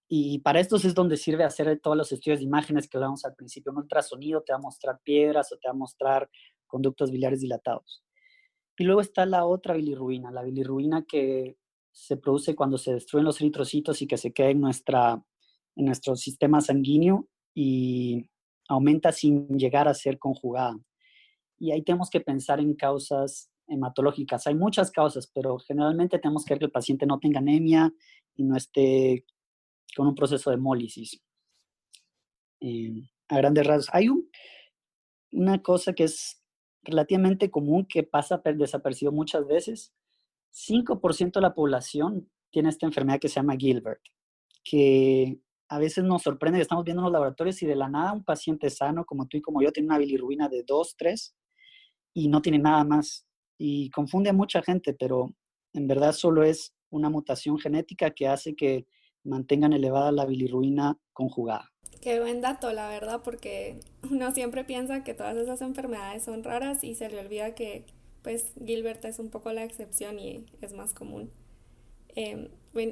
Y 0.07 0.39
para 0.39 0.59
esto 0.59 0.75
es 0.75 0.93
donde 0.93 1.17
sirve 1.17 1.43
hacer 1.43 1.79
todos 1.81 1.97
los 1.97 2.11
estudios 2.11 2.39
de 2.39 2.45
imágenes 2.45 2.87
que 2.87 2.97
hablamos 2.97 3.25
al 3.25 3.35
principio. 3.35 3.71
Un 3.71 3.79
ultrasonido 3.79 4.43
te 4.43 4.53
va 4.53 4.59
a 4.59 4.61
mostrar 4.61 4.99
piedras 5.03 5.51
o 5.51 5.57
te 5.57 5.67
va 5.67 5.71
a 5.71 5.77
mostrar 5.77 6.29
conductos 6.67 7.09
biliares 7.09 7.41
dilatados. 7.41 8.03
Y 8.77 8.83
luego 8.83 9.01
está 9.01 9.25
la 9.25 9.45
otra 9.45 9.75
bilirruina, 9.75 10.31
la 10.31 10.43
bilirruina 10.43 11.05
que 11.05 11.57
se 11.91 12.17
produce 12.17 12.55
cuando 12.55 12.77
se 12.77 12.93
destruyen 12.93 13.25
los 13.25 13.39
eritrocitos 13.39 14.01
y 14.01 14.07
que 14.07 14.17
se 14.17 14.33
queda 14.33 14.49
en, 14.49 14.61
nuestra, 14.61 15.23
en 15.75 15.85
nuestro 15.85 16.15
sistema 16.15 16.59
sanguíneo 16.59 17.27
y 17.53 18.29
aumenta 18.67 19.11
sin 19.11 19.47
llegar 19.57 19.87
a 19.87 19.93
ser 19.93 20.17
conjugada. 20.17 20.75
Y 21.63 21.71
ahí 21.71 21.81
tenemos 21.81 22.09
que 22.09 22.19
pensar 22.19 22.59
en 22.59 22.73
causas 22.73 23.49
hematológicas. 23.69 24.47
Hay 24.47 24.53
muchas 24.53 24.91
causas, 24.91 25.31
pero 25.33 25.59
generalmente 25.59 26.19
tenemos 26.19 26.43
que 26.43 26.53
ver 26.53 26.59
que 26.59 26.65
el 26.65 26.71
paciente 26.71 27.05
no 27.05 27.19
tenga 27.19 27.39
anemia 27.39 27.93
y 28.35 28.43
no 28.43 28.57
esté 28.57 29.23
con 29.95 30.07
un 30.07 30.13
proceso 30.13 30.49
de 30.49 30.57
hemólisis. 30.57 31.23
Eh, 32.59 32.91
a 33.29 33.37
grandes 33.37 33.65
rasgos. 33.65 33.89
Hay 33.93 34.09
una 35.31 35.61
cosa 35.61 35.93
que 35.93 36.03
es 36.03 36.43
relativamente 36.81 37.49
común 37.49 37.85
que 37.85 38.03
pasa 38.03 38.41
desapercibido 38.43 39.13
muchas 39.13 39.47
veces. 39.47 39.93
5% 40.51 41.31
de 41.31 41.41
la 41.41 41.53
población 41.53 42.29
tiene 42.51 42.67
esta 42.67 42.87
enfermedad 42.87 43.21
que 43.21 43.29
se 43.29 43.35
llama 43.35 43.55
Gilbert, 43.55 44.01
que 44.65 45.39
a 45.69 45.79
veces 45.79 46.03
nos 46.03 46.23
sorprende 46.23 46.57
que 46.57 46.63
estamos 46.63 46.83
viendo 46.83 46.99
en 46.99 47.05
los 47.05 47.13
laboratorios 47.13 47.63
y 47.63 47.67
de 47.67 47.77
la 47.77 47.87
nada 47.87 48.11
un 48.11 48.25
paciente 48.25 48.69
sano 48.69 49.05
como 49.05 49.29
tú 49.29 49.37
y 49.37 49.41
como 49.41 49.61
yo 49.61 49.71
tiene 49.71 49.87
una 49.87 49.97
bilirrubina 49.97 50.49
de 50.49 50.63
2, 50.63 50.95
3 50.97 51.37
y 52.13 52.27
no 52.27 52.41
tiene 52.41 52.59
nada 52.59 52.83
más. 52.83 53.25
Y 53.57 53.89
confunde 53.91 54.29
a 54.29 54.33
mucha 54.33 54.61
gente, 54.61 54.93
pero 54.93 55.33
en 55.73 55.87
verdad 55.87 56.13
solo 56.13 56.43
es 56.43 56.73
una 56.89 57.09
mutación 57.09 57.57
genética 57.57 58.11
que 58.11 58.27
hace 58.27 58.55
que 58.55 58.85
mantengan 59.23 59.73
elevada 59.73 60.11
la 60.11 60.25
bilirrubina 60.25 60.97
conjugada. 61.13 61.71
Qué 62.01 62.19
buen 62.19 62.41
dato, 62.41 62.71
la 62.73 62.89
verdad, 62.89 63.21
porque 63.23 63.79
uno 64.11 64.31
siempre 64.31 64.63
piensa 64.63 65.03
que 65.03 65.13
todas 65.13 65.37
esas 65.37 65.61
enfermedades 65.61 66.23
son 66.23 66.43
raras 66.43 66.83
y 66.83 66.95
se 66.95 67.09
le 67.09 67.19
olvida 67.19 67.55
que 67.55 67.85
pues 68.21 68.53
Gilbert 68.65 69.03
es 69.05 69.19
un 69.19 69.29
poco 69.29 69.51
la 69.51 69.63
excepción 69.63 70.17
y 70.19 70.45
es 70.61 70.73
más 70.73 70.93
común. 70.93 71.31
Em, 72.15 72.47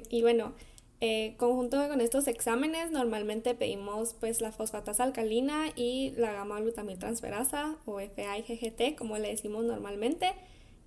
y 0.09 0.21
bueno, 0.21 0.53
eh, 1.03 1.33
conjunto 1.37 1.77
con 1.87 1.99
estos 1.99 2.27
exámenes, 2.27 2.91
normalmente 2.91 3.55
pedimos 3.55 4.13
pues 4.19 4.39
la 4.39 4.51
fosfatasa 4.51 5.03
alcalina 5.03 5.65
y 5.75 6.11
la 6.15 6.31
gamma 6.31 6.61
transferasa 6.99 7.75
o 7.85 7.99
FA-IgGT, 7.99 8.95
como 8.99 9.17
le 9.17 9.29
decimos 9.29 9.65
normalmente. 9.65 10.27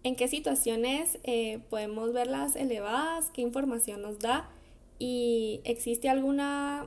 ¿En 0.04 0.14
qué 0.14 0.28
situaciones 0.28 1.18
eh, 1.24 1.58
podemos 1.68 2.12
verlas 2.12 2.54
elevadas? 2.54 3.30
¿Qué 3.30 3.42
información 3.42 4.02
nos 4.02 4.20
da? 4.20 4.48
¿Y 5.00 5.60
existe 5.64 6.08
alguna 6.08 6.86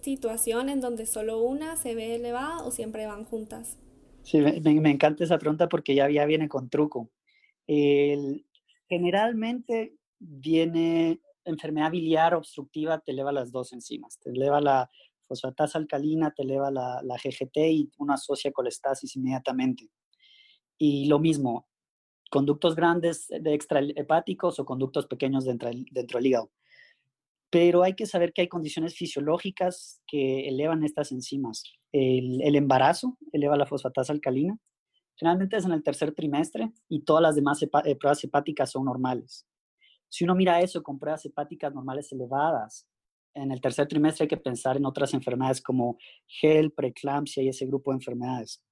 situación 0.00 0.70
en 0.70 0.80
donde 0.80 1.04
solo 1.04 1.42
una 1.42 1.76
se 1.76 1.94
ve 1.94 2.14
elevada 2.14 2.64
o 2.64 2.70
siempre 2.70 3.04
van 3.04 3.26
juntas? 3.26 3.76
Sí, 4.22 4.38
me, 4.38 4.58
me 4.60 4.90
encanta 4.90 5.24
esa 5.24 5.38
pregunta 5.38 5.68
porque 5.68 5.94
ya, 5.94 6.08
ya 6.08 6.24
viene 6.24 6.48
con 6.48 6.70
truco. 6.70 7.10
El, 7.66 8.46
generalmente 8.88 9.92
viene 10.18 11.20
enfermedad 11.46 11.90
biliar 11.90 12.34
obstructiva 12.34 13.00
te 13.00 13.12
eleva 13.12 13.32
las 13.32 13.50
dos 13.50 13.72
enzimas, 13.72 14.18
te 14.18 14.30
eleva 14.30 14.60
la 14.60 14.90
fosfatasa 15.26 15.78
alcalina, 15.78 16.32
te 16.32 16.42
eleva 16.42 16.70
la, 16.70 17.00
la 17.02 17.16
GGT 17.16 17.56
y 17.56 17.90
uno 17.98 18.14
asocia 18.14 18.52
colestasis 18.52 19.16
inmediatamente. 19.16 19.90
Y 20.78 21.06
lo 21.06 21.18
mismo, 21.18 21.66
conductos 22.30 22.74
grandes 22.74 23.28
de 23.28 23.54
extrahepáticos 23.54 24.58
o 24.58 24.64
conductos 24.64 25.06
pequeños 25.06 25.44
dentro, 25.44 25.70
dentro 25.90 26.18
del 26.18 26.26
hígado. 26.26 26.50
Pero 27.50 27.82
hay 27.82 27.94
que 27.94 28.06
saber 28.06 28.32
que 28.32 28.42
hay 28.42 28.48
condiciones 28.48 28.94
fisiológicas 28.94 30.02
que 30.06 30.48
elevan 30.48 30.84
estas 30.84 31.12
enzimas. 31.12 31.64
El, 31.92 32.54
embarazo 32.56 33.16
eleva 33.32 33.56
la 33.56 33.66
fosfatasa 33.66 34.12
alcalina. 34.12 34.58
Generalmente 35.14 35.56
es 35.56 35.64
en 35.64 35.72
el 35.72 35.82
tercer 35.82 36.12
trimestre 36.12 36.72
y 36.88 37.04
todas 37.04 37.22
las 37.22 37.36
demás 37.36 37.62
eh, 37.62 37.96
pruebas 37.96 38.22
hepáticas 38.22 38.70
son 38.70 38.84
normales. 38.84 39.46
Si 40.08 40.24
uno 40.24 40.34
mira 40.34 40.60
eso 40.60 40.82
con 40.82 40.98
pruebas 40.98 41.24
hepáticas 41.24 41.74
normales 41.74 42.10
elevadas, 42.12 42.86
en 43.34 43.52
el 43.52 43.60
tercer 43.60 43.86
trimestre 43.86 44.24
hay 44.24 44.28
que 44.28 44.36
pensar 44.38 44.76
en 44.76 44.86
otras 44.86 45.12
enfermedades 45.12 45.60
como 45.60 45.98
gel, 46.26 46.72
preeclampsia 46.72 47.42
y 47.42 47.48
ese 47.48 47.66
grupo 47.66 47.90
de 47.90 47.96
enfermedades. 47.96 48.62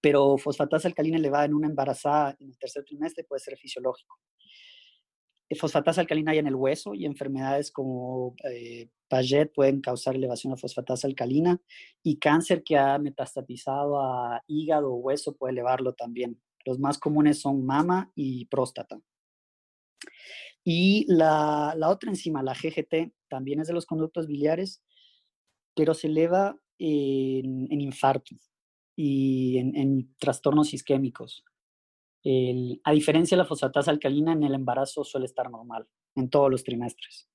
Pero 0.00 0.38
fosfatasa 0.38 0.86
alcalina 0.86 1.18
elevada 1.18 1.46
en 1.46 1.54
una 1.54 1.66
embarazada 1.66 2.36
en 2.38 2.48
el 2.48 2.58
tercer 2.58 2.84
trimestre 2.84 3.24
puede 3.24 3.40
ser 3.40 3.56
fisiológico. 3.56 4.18
Eh, 5.48 5.56
fosfatasa 5.56 6.00
alcalina 6.00 6.30
hay 6.30 6.38
en 6.38 6.46
el 6.46 6.54
hueso 6.54 6.94
y 6.94 7.04
enfermedades 7.04 7.72
como 7.72 8.36
eh, 8.50 8.88
Paget 9.08 9.52
pueden 9.52 9.80
causar 9.80 10.14
elevación 10.14 10.54
de 10.54 10.60
fosfatasa 10.60 11.08
alcalina 11.08 11.60
y 12.02 12.18
cáncer 12.18 12.62
que 12.62 12.78
ha 12.78 12.98
metastatizado 12.98 14.00
a 14.00 14.42
hígado 14.46 14.92
o 14.92 14.96
hueso 14.96 15.36
puede 15.36 15.52
elevarlo 15.52 15.92
también. 15.92 16.40
Los 16.64 16.78
más 16.78 16.98
comunes 16.98 17.40
son 17.40 17.66
mama 17.66 18.12
y 18.14 18.46
próstata. 18.46 19.00
Y 20.64 21.06
la, 21.08 21.74
otra 21.88 22.10
enzima, 22.10 22.42
la 22.42 22.54
GGT, 22.54 23.12
también 23.28 23.60
es 23.60 23.68
de 23.68 23.74
los 23.74 23.86
conductos 23.86 24.26
biliares, 24.26 24.82
pero 25.74 25.94
se 25.94 26.06
eleva 26.06 26.56
en, 26.78 27.80
infarto 27.80 28.36
y 28.96 29.58
en, 29.58 30.14
trastornos 30.18 30.72
isquémicos. 30.74 31.44
a 32.84 32.92
diferencia 32.92 33.36
de 33.36 33.42
la 33.42 33.48
fosfatasa 33.48 33.90
alcalina, 33.90 34.32
en 34.32 34.44
el 34.44 34.54
embarazo 34.54 35.04
suele 35.04 35.26
estar 35.26 35.50
normal 35.50 35.88
en 36.14 36.28
todos 36.30 36.50
los 36.50 36.62
trimestres. 36.62 37.28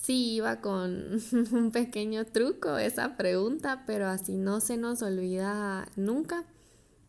Sí, 0.00 0.34
iba 0.34 0.60
con 0.60 1.20
un 1.52 1.70
pequeño 1.70 2.24
truco 2.24 2.78
esa 2.78 3.16
pregunta, 3.16 3.84
pero 3.86 4.08
así 4.08 4.36
no 4.36 4.60
se 4.60 4.76
nos 4.76 5.02
olvida 5.02 5.86
nunca. 5.96 6.44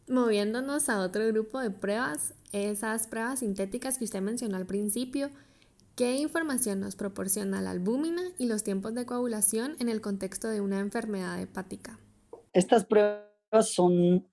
Moviéndonos 0.07 0.89
a 0.89 0.99
otro 0.99 1.25
grupo 1.27 1.59
de 1.59 1.71
pruebas, 1.71 2.33
esas 2.51 3.07
pruebas 3.07 3.39
sintéticas 3.39 3.97
que 3.97 4.03
usted 4.03 4.21
mencionó 4.21 4.57
al 4.57 4.65
principio, 4.65 5.29
¿qué 5.95 6.17
información 6.17 6.79
nos 6.79 6.95
proporciona 6.95 7.61
la 7.61 7.71
albúmina 7.71 8.21
y 8.37 8.47
los 8.47 8.63
tiempos 8.63 8.93
de 8.93 9.05
coagulación 9.05 9.75
en 9.79 9.89
el 9.89 10.01
contexto 10.01 10.47
de 10.47 10.61
una 10.61 10.79
enfermedad 10.79 11.39
hepática? 11.41 11.99
Estas 12.51 12.85
pruebas 12.85 13.27
son 13.61 14.27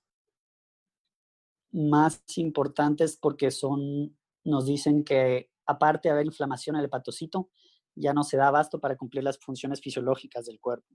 más 1.73 2.23
importantes 2.37 3.17
porque 3.17 3.51
son, 3.51 4.17
nos 4.45 4.67
dicen 4.67 5.05
que 5.05 5.51
aparte 5.67 6.09
de 6.09 6.13
haber 6.15 6.27
inflamación 6.27 6.77
en 6.77 6.81
el 6.81 6.87
hepatocito, 6.87 7.51
ya 7.95 8.13
no 8.13 8.25
se 8.25 8.37
da 8.37 8.49
abasto 8.49 8.81
para 8.81 8.97
cumplir 8.97 9.25
las 9.25 9.39
funciones 9.39 9.81
fisiológicas 9.81 10.47
del 10.47 10.59
cuerpo. 10.59 10.89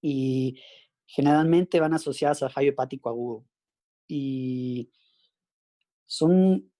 Y 0.00 0.60
generalmente 1.06 1.80
van 1.80 1.94
asociadas 1.94 2.42
a 2.42 2.50
fallo 2.50 2.70
hepático 2.70 3.08
agudo 3.08 3.44
y 4.06 4.90
son, 6.06 6.70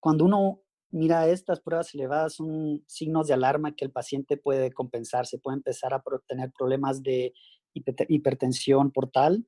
cuando 0.00 0.24
uno 0.24 0.62
mira 0.90 1.28
estas 1.28 1.60
pruebas 1.60 1.94
elevadas, 1.94 2.34
son 2.34 2.82
signos 2.86 3.26
de 3.26 3.34
alarma 3.34 3.74
que 3.74 3.84
el 3.84 3.90
paciente 3.90 4.36
puede 4.36 4.72
compensarse, 4.72 5.38
puede 5.38 5.58
empezar 5.58 5.94
a 5.94 6.02
tener 6.26 6.50
problemas 6.52 7.02
de 7.02 7.34
hipertensión 7.74 8.90
portal, 8.90 9.46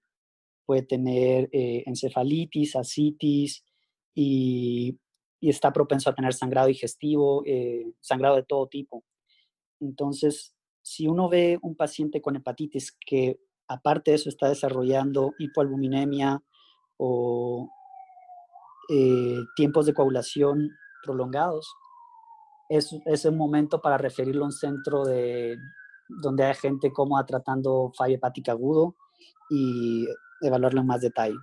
puede 0.67 0.83
tener 0.83 1.49
eh, 1.53 1.83
encefalitis, 1.87 2.77
asitis 2.77 3.65
y, 4.15 4.99
está 5.41 5.73
propenso 5.73 6.11
a 6.11 6.15
tener 6.15 6.35
sangrado 6.35 6.69
digestivo, 6.69 7.43
eh, 7.47 7.87
sangrado 8.01 8.37
de 8.37 8.43
todo 8.43 8.69
tipo. 8.69 9.05
Entonces, 9.81 10.55
si 10.83 11.09
uno 11.09 11.31
ve 11.31 11.59
un 11.63 11.77
paciente 11.77 12.21
con 12.21 12.37
hepatitis 12.37 12.97
que 13.07 13.41
aparte 13.67 14.11
de 14.11 14.17
eso 14.17 14.29
está 14.29 14.49
desarrollando 14.51 15.33
hipoalbuminemia 15.39 16.43
o 16.99 17.71
eh, 18.91 19.39
tiempos 19.57 19.87
de 19.87 19.95
coagulación 19.95 20.71
prolongados, 21.02 21.73
es, 22.69 22.95
es 23.07 23.25
un 23.25 23.37
momento 23.37 23.80
para 23.80 23.99
referirlo 23.99 24.45
a 24.45 24.47
un 24.47 24.52
centro 24.52 25.04
de, 25.04 25.59
donde 26.09 26.45
hay 26.45 26.54
gente 26.54 26.92
cómoda 26.92 27.26
tratando 27.26 27.92
falla 27.97 28.14
hepática 28.14 28.52
agudo 28.52 28.95
y 29.49 30.07
evaluarlo 30.40 30.80
en 30.80 30.87
más 30.87 31.00
detalle. 31.00 31.37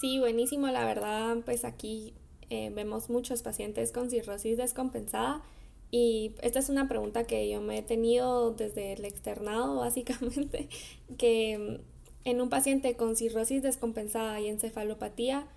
Sí, 0.00 0.18
buenísimo, 0.18 0.68
la 0.68 0.84
verdad, 0.84 1.38
pues 1.44 1.64
aquí 1.64 2.14
eh, 2.48 2.70
vemos 2.74 3.10
muchos 3.10 3.42
pacientes 3.42 3.92
con 3.92 4.10
cirrosis 4.10 4.56
descompensada 4.56 5.42
y 5.90 6.34
esta 6.42 6.60
es 6.60 6.68
una 6.68 6.88
pregunta 6.88 7.24
que 7.24 7.50
yo 7.50 7.60
me 7.60 7.78
he 7.78 7.82
tenido 7.82 8.52
desde 8.52 8.92
el 8.92 9.04
externado, 9.04 9.76
básicamente, 9.80 10.68
que 11.18 11.80
en 12.24 12.40
un 12.40 12.48
paciente 12.48 12.96
con 12.96 13.16
cirrosis 13.16 13.62
descompensada 13.62 14.40
y 14.40 14.48
encefalopatía, 14.48 15.48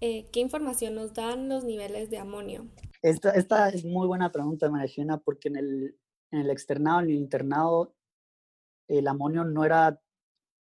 eh, 0.00 0.26
¿qué 0.32 0.40
información 0.40 0.94
nos 0.94 1.14
dan 1.14 1.48
los 1.48 1.64
niveles 1.64 2.10
de 2.10 2.18
amonio? 2.18 2.66
Esta, 3.02 3.30
esta 3.30 3.68
es 3.70 3.84
muy 3.84 4.06
buena 4.06 4.30
pregunta, 4.30 4.70
María 4.70 5.16
porque 5.24 5.48
en 5.48 5.56
el, 5.56 5.98
en 6.30 6.40
el 6.40 6.50
externado, 6.50 7.00
en 7.00 7.06
el 7.06 7.16
internado, 7.16 7.94
el 8.88 9.08
amonio 9.08 9.44
no 9.44 9.64
era, 9.64 10.00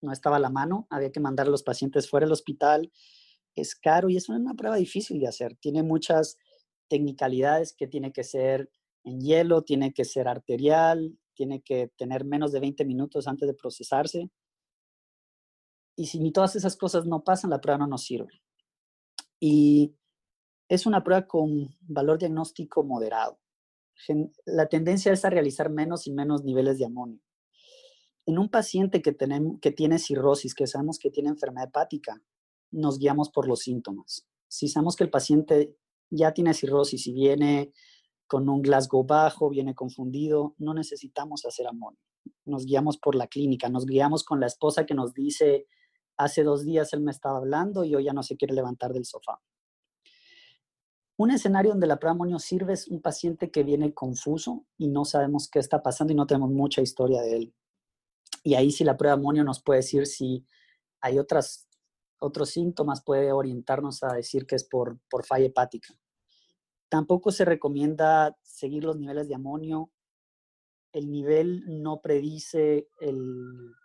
no 0.02 0.14
estaba 0.14 0.38
a 0.38 0.40
la 0.40 0.50
mano, 0.50 0.88
había 0.90 1.12
que 1.12 1.20
mandar 1.20 1.48
a 1.48 1.50
los 1.50 1.64
pacientes 1.64 2.10
fuera 2.10 2.26
del 2.26 2.34
hospital, 2.34 2.92
es 3.56 3.76
caro 3.76 4.10
y 4.10 4.16
es 4.16 4.30
una 4.30 4.54
prueba 4.54 4.78
difícil 4.78 5.20
de 5.20 5.28
hacer. 5.28 5.58
Tiene 5.58 5.84
muchas 5.84 6.38
technicalidades 6.88 7.74
que 7.74 7.88
tiene 7.88 8.14
que 8.14 8.24
ser 8.24 8.70
en 9.04 9.20
hielo, 9.20 9.64
tiene 9.64 9.94
que 9.94 10.06
ser 10.06 10.28
arterial, 10.28 11.18
tiene 11.34 11.62
que 11.62 11.92
tener 11.98 12.24
menos 12.24 12.52
de 12.52 12.60
20 12.62 12.86
minutos 12.86 13.28
antes 13.28 13.48
de 13.48 13.54
procesarse. 13.54 14.30
Y 15.98 16.06
si 16.06 16.20
ni 16.20 16.32
todas 16.32 16.56
esas 16.56 16.78
cosas 16.78 17.06
no 17.06 17.24
pasan, 17.24 17.50
la 17.50 17.60
prueba 17.60 17.80
no 17.80 17.88
nos 17.88 18.04
sirve. 18.04 18.42
Y 19.40 19.96
es 20.72 20.86
una 20.86 21.04
prueba 21.04 21.28
con 21.28 21.76
valor 21.82 22.18
diagnóstico 22.18 22.86
moderado. 22.86 23.38
La 24.46 24.68
tendencia 24.68 25.12
es 25.12 25.26
a 25.26 25.30
realizar 25.30 25.70
menos 25.70 26.08
y 26.08 26.14
menos 26.14 26.46
niveles 26.46 26.80
de 26.80 26.86
amonio. 26.86 27.20
En 28.26 28.40
un 28.40 28.48
paciente 28.48 29.02
que, 29.02 29.12
tenemos, 29.12 29.60
que 29.60 29.72
tiene 29.72 30.00
cirrosis, 30.00 30.56
que 30.56 30.68
sabemos 30.68 30.98
que 30.98 31.12
tiene 31.12 31.28
enfermedad 31.28 31.68
hepática, 31.68 32.24
nos 32.72 33.00
guiamos 33.00 33.30
por 33.32 33.50
los 33.50 33.60
síntomas. 33.60 34.26
Si 34.48 34.70
sabemos 34.70 34.96
que 34.96 35.04
el 35.04 35.10
paciente 35.10 35.76
ya 36.10 36.34
tiene 36.34 36.54
cirrosis 36.54 37.06
y 37.06 37.12
viene 37.12 37.74
con 38.26 38.48
un 38.48 38.62
Glasgow 38.62 39.04
bajo, 39.04 39.50
viene 39.50 39.76
confundido, 39.76 40.56
no 40.58 40.74
necesitamos 40.74 41.46
hacer 41.46 41.68
amonio. 41.68 42.00
Nos 42.46 42.66
guiamos 42.66 42.98
por 42.98 43.16
la 43.16 43.28
clínica, 43.28 43.68
nos 43.68 43.86
guiamos 43.86 44.24
con 44.24 44.40
la 44.40 44.48
esposa 44.48 44.86
que 44.86 44.94
nos 44.94 45.14
dice, 45.14 45.68
hace 46.16 46.44
dos 46.44 46.64
días 46.64 46.94
él 46.94 47.02
me 47.02 47.12
estaba 47.12 47.40
hablando 47.40 47.84
y 47.84 47.94
hoy 47.94 48.06
ya 48.06 48.14
no 48.14 48.24
se 48.24 48.38
quiere 48.38 48.54
levantar 48.54 48.94
del 48.94 49.04
sofá. 49.04 49.42
Un 51.22 51.30
escenario 51.30 51.74
donde 51.74 51.86
la 51.86 52.00
prueba 52.00 52.16
amonio 52.16 52.40
sirve 52.40 52.74
es 52.74 52.88
un 52.88 53.00
paciente 53.00 53.52
que 53.52 53.62
viene 53.62 53.94
confuso 53.94 54.66
y 54.80 54.88
no 54.88 55.06
sabemos 55.06 55.48
qué 55.52 55.60
está 55.60 55.84
pasando 55.84 56.12
y 56.14 56.16
no 56.16 56.26
tenemos 56.26 56.50
mucha 56.50 56.82
historia 56.82 57.22
de 57.22 57.36
él. 57.36 57.56
Y 58.44 58.56
ahí 58.56 58.72
sí 58.72 58.84
la 58.84 58.98
prueba 58.98 59.14
amonio 59.14 59.44
nos 59.44 59.62
puede 59.62 59.82
decir 59.82 60.08
si 60.08 60.48
hay 61.00 61.20
otras, 61.20 61.70
otros 62.18 62.50
síntomas, 62.50 63.04
puede 63.04 63.32
orientarnos 63.32 64.02
a 64.02 64.14
decir 64.14 64.48
que 64.48 64.56
es 64.56 64.64
por, 64.64 64.98
por 65.12 65.24
falla 65.24 65.46
hepática. 65.46 65.94
Tampoco 66.90 67.30
se 67.30 67.46
recomienda 67.46 68.36
seguir 68.42 68.84
los 68.84 68.98
niveles 68.98 69.28
de 69.28 69.36
amonio. 69.36 69.92
El 70.92 71.12
nivel 71.12 71.84
no 71.84 72.02
predice 72.02 72.88
el, 73.00 73.76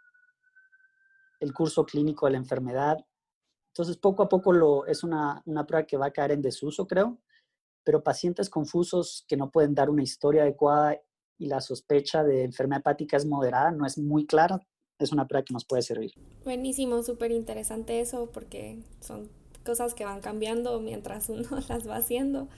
el 1.40 1.52
curso 1.52 1.84
clínico 1.84 2.24
de 2.24 2.32
la 2.32 2.38
enfermedad. 2.38 2.96
Entonces, 3.74 3.98
poco 3.98 4.22
a 4.22 4.28
poco 4.30 4.54
lo, 4.54 4.86
es 4.86 5.04
una, 5.04 5.42
una 5.44 5.66
prueba 5.66 5.86
que 5.86 5.98
va 5.98 6.06
a 6.06 6.12
caer 6.12 6.30
en 6.30 6.40
desuso, 6.40 6.86
creo, 6.86 7.20
pero 7.86 8.02
pacientes 8.02 8.50
confusos 8.50 9.24
que 9.28 9.36
no 9.36 9.52
pueden 9.52 9.72
dar 9.72 9.90
una 9.90 10.02
historia 10.02 10.42
adecuada 10.42 11.00
y 11.38 11.46
la 11.46 11.60
sospecha 11.60 12.24
de 12.24 12.42
enfermedad 12.42 12.80
hepática 12.80 13.16
es 13.16 13.24
moderada, 13.24 13.70
no 13.70 13.86
es 13.86 13.96
muy 13.96 14.26
clara, 14.26 14.60
es 14.98 15.12
una 15.12 15.28
prueba 15.28 15.44
que 15.44 15.54
nos 15.54 15.64
puede 15.64 15.82
servir. 15.82 16.10
Buenísimo, 16.44 17.04
súper 17.04 17.30
interesante 17.30 18.00
eso 18.00 18.28
porque 18.32 18.82
son 19.00 19.28
cosas 19.64 19.94
que 19.94 20.04
van 20.04 20.20
cambiando 20.20 20.80
mientras 20.80 21.28
uno 21.28 21.48
las 21.68 21.88
va 21.88 21.96
haciendo. 21.96 22.48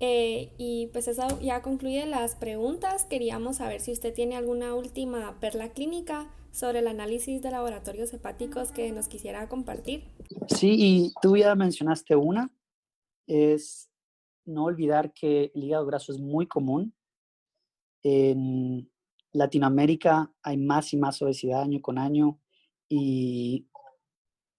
Eh, 0.00 0.50
y 0.56 0.86
pues 0.88 1.06
eso 1.06 1.38
ya 1.40 1.60
concluye 1.60 2.06
las 2.06 2.34
preguntas. 2.34 3.04
Queríamos 3.04 3.58
saber 3.58 3.82
si 3.82 3.92
usted 3.92 4.14
tiene 4.14 4.36
alguna 4.36 4.74
última 4.74 5.38
perla 5.38 5.68
clínica 5.68 6.32
sobre 6.50 6.78
el 6.78 6.88
análisis 6.88 7.42
de 7.42 7.50
laboratorios 7.50 8.12
hepáticos 8.14 8.72
que 8.72 8.90
nos 8.90 9.08
quisiera 9.08 9.48
compartir. 9.50 10.04
Sí, 10.48 10.76
y 10.78 11.12
tú 11.20 11.36
ya 11.36 11.54
mencionaste 11.54 12.16
una, 12.16 12.50
es 13.26 13.91
no 14.44 14.64
olvidar 14.64 15.12
que 15.12 15.52
el 15.54 15.64
hígado 15.64 15.86
graso 15.86 16.12
es 16.12 16.18
muy 16.18 16.46
común 16.46 16.94
en 18.02 18.90
Latinoamérica 19.32 20.32
hay 20.42 20.56
más 20.56 20.92
y 20.92 20.96
más 20.96 21.22
obesidad 21.22 21.62
año 21.62 21.80
con 21.80 21.98
año 21.98 22.38
y 22.88 23.68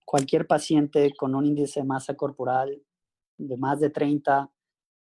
cualquier 0.05 0.47
paciente 0.47 1.13
con 1.15 1.35
un 1.35 1.45
índice 1.45 1.81
de 1.81 1.85
masa 1.85 2.15
corporal 2.15 2.81
de 3.37 3.57
más 3.57 3.79
de 3.79 3.89
30, 3.89 4.51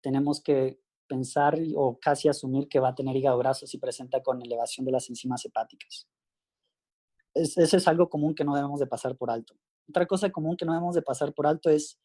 tenemos 0.01 0.41
que 0.41 0.79
pensar 1.07 1.57
o 1.75 1.97
casi 1.99 2.27
asumir 2.27 2.67
que 2.67 2.79
va 2.79 2.89
a 2.89 2.95
tener 2.95 3.15
hígado 3.15 3.37
graso 3.37 3.65
si 3.65 3.77
presenta 3.77 4.21
con 4.21 4.41
elevación 4.41 4.85
de 4.85 4.91
las 4.91 5.09
enzimas 5.09 5.45
hepáticas. 5.45 6.07
eso 7.33 7.77
es 7.77 7.87
algo 7.87 8.09
común 8.09 8.35
que 8.35 8.43
no 8.43 8.55
debemos 8.55 8.79
de 8.79 8.87
pasar 8.87 9.15
por 9.15 9.31
alto. 9.31 9.55
Otra 9.89 10.05
cosa 10.05 10.29
común 10.31 10.57
que 10.57 10.65
no 10.65 10.73
debemos 10.73 10.95
de 10.95 11.01
pasar 11.01 11.33
por 11.33 11.47
alto 11.47 11.69
es 11.69 11.97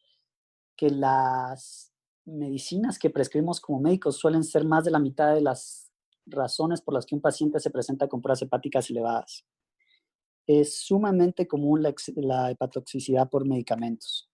que 0.77 0.89
las 0.89 1.92
medicinas 2.25 2.97
que 2.97 3.09
prescribimos 3.09 3.59
como 3.59 3.79
médicos 3.79 4.17
suelen 4.17 4.43
ser 4.43 4.65
más 4.65 4.85
de 4.85 4.91
la 4.91 4.99
mitad 4.99 5.33
de 5.33 5.41
las 5.41 5.91
razones 6.25 6.81
por 6.81 6.93
las 6.93 7.05
que 7.05 7.15
un 7.15 7.21
paciente 7.21 7.59
se 7.59 7.69
presenta 7.69 8.07
con 8.07 8.21
pruebas 8.21 8.41
hepáticas 8.41 8.89
elevadas. 8.89 9.45
Es 10.47 10.77
sumamente 10.77 11.47
común 11.47 11.83
la, 11.83 12.51
hepatotoxicidad 12.51 13.29
por 13.29 13.47
medicamentos. 13.47 14.29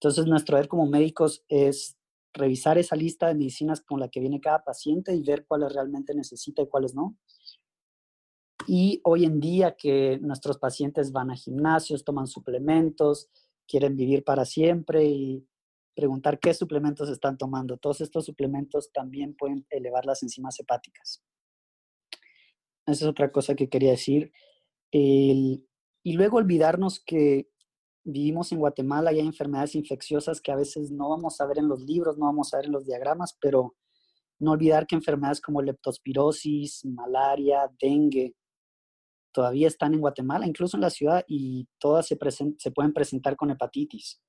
Entonces, 0.00 0.26
nuestro 0.26 0.56
deber 0.56 0.68
como 0.68 0.86
médicos 0.86 1.44
es 1.48 1.96
revisar 2.34 2.78
esa 2.78 2.96
lista 2.96 3.28
de 3.28 3.34
medicinas 3.34 3.80
con 3.80 4.00
la 4.00 4.08
que 4.08 4.20
viene 4.20 4.40
cada 4.40 4.64
paciente 4.64 5.14
y 5.14 5.22
ver 5.22 5.46
cuáles 5.46 5.72
realmente 5.72 6.14
necesita 6.14 6.62
y 6.62 6.68
cuáles 6.68 6.94
no. 6.94 7.16
Y 8.66 9.00
hoy 9.04 9.24
en 9.24 9.40
día 9.40 9.76
que 9.76 10.18
nuestros 10.20 10.58
pacientes 10.58 11.12
van 11.12 11.30
a 11.30 11.36
gimnasios, 11.36 12.04
toman 12.04 12.26
suplementos, 12.26 13.28
quieren 13.66 13.96
vivir 13.96 14.24
para 14.24 14.44
siempre 14.44 15.04
y 15.04 15.46
preguntar 15.94 16.38
qué 16.38 16.54
suplementos 16.54 17.08
están 17.08 17.36
tomando. 17.36 17.76
Todos 17.76 18.00
estos 18.00 18.24
suplementos 18.26 18.90
también 18.92 19.34
pueden 19.34 19.66
elevar 19.70 20.04
las 20.06 20.22
enzimas 20.22 20.58
hepáticas. 20.58 21.22
Esa 22.86 23.04
es 23.04 23.10
otra 23.10 23.30
cosa 23.30 23.54
que 23.54 23.68
quería 23.68 23.90
decir. 23.90 24.32
y 24.90 26.14
luego 26.14 26.38
olvidarnos 26.38 27.00
que 27.04 27.48
vivimos 28.04 28.50
en 28.52 28.58
Guatemala 28.58 29.12
y 29.12 29.20
hay 29.20 29.26
enfermedades 29.26 29.74
infecciosas 29.74 30.40
que 30.40 30.50
a 30.50 30.56
veces 30.56 30.90
no 30.90 31.10
vamos 31.10 31.40
a 31.40 31.46
ver 31.46 31.58
en 31.58 31.68
los 31.68 31.80
libros, 31.82 32.18
no 32.18 32.26
vamos 32.26 32.52
a 32.52 32.56
ver 32.56 32.66
en 32.66 32.72
los 32.72 32.84
diagramas, 32.84 33.38
pero 33.40 33.76
no 34.40 34.52
olvidar 34.52 34.86
que 34.86 34.96
enfermedades 34.96 35.40
como 35.40 35.62
leptospirosis, 35.62 36.84
malaria, 36.84 37.70
dengue, 37.80 38.34
todavía 39.32 39.68
están 39.68 39.94
en 39.94 40.00
Guatemala, 40.00 40.46
incluso 40.46 40.76
en 40.76 40.80
la 40.82 40.90
ciudad, 40.90 41.24
y 41.28 41.68
todas 41.78 42.06
se, 42.06 42.18
se 42.58 42.70
pueden 42.72 42.92
presentar 42.92 43.36
con 43.36 43.50
hepatitis 43.50 44.20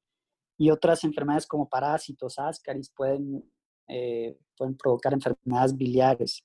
y 0.58 0.70
otras 0.70 1.04
enfermedades 1.04 1.48
como 1.48 1.68
parásitos, 1.68 2.38
ascaris 2.38 2.90
pueden, 2.90 3.44
eh, 3.88 4.38
pueden 4.56 4.78
provocar 4.78 5.14
enfermedades 5.14 5.76
biliares. 5.76 6.44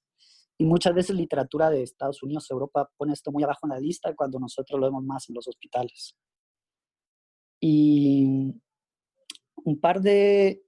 Y 0.58 0.64
muchas 0.64 0.94
veces 0.94 1.14
literatura 1.14 1.70
de 1.70 1.82
Estados 1.82 2.22
Unidos, 2.22 2.50
Europa 2.50 2.90
pone 2.96 3.12
esto 3.12 3.30
muy 3.30 3.44
abajo 3.44 3.60
en 3.64 3.70
la 3.70 3.80
lista 3.80 4.14
cuando 4.16 4.40
nosotros 4.40 4.80
lo 4.80 4.86
vemos 4.86 5.04
más 5.04 5.28
en 5.28 5.36
los 5.36 5.46
hospitales. 5.46 6.16
Y 7.60 8.54
un 9.64 9.80
par 9.80 10.00
de 10.00 10.64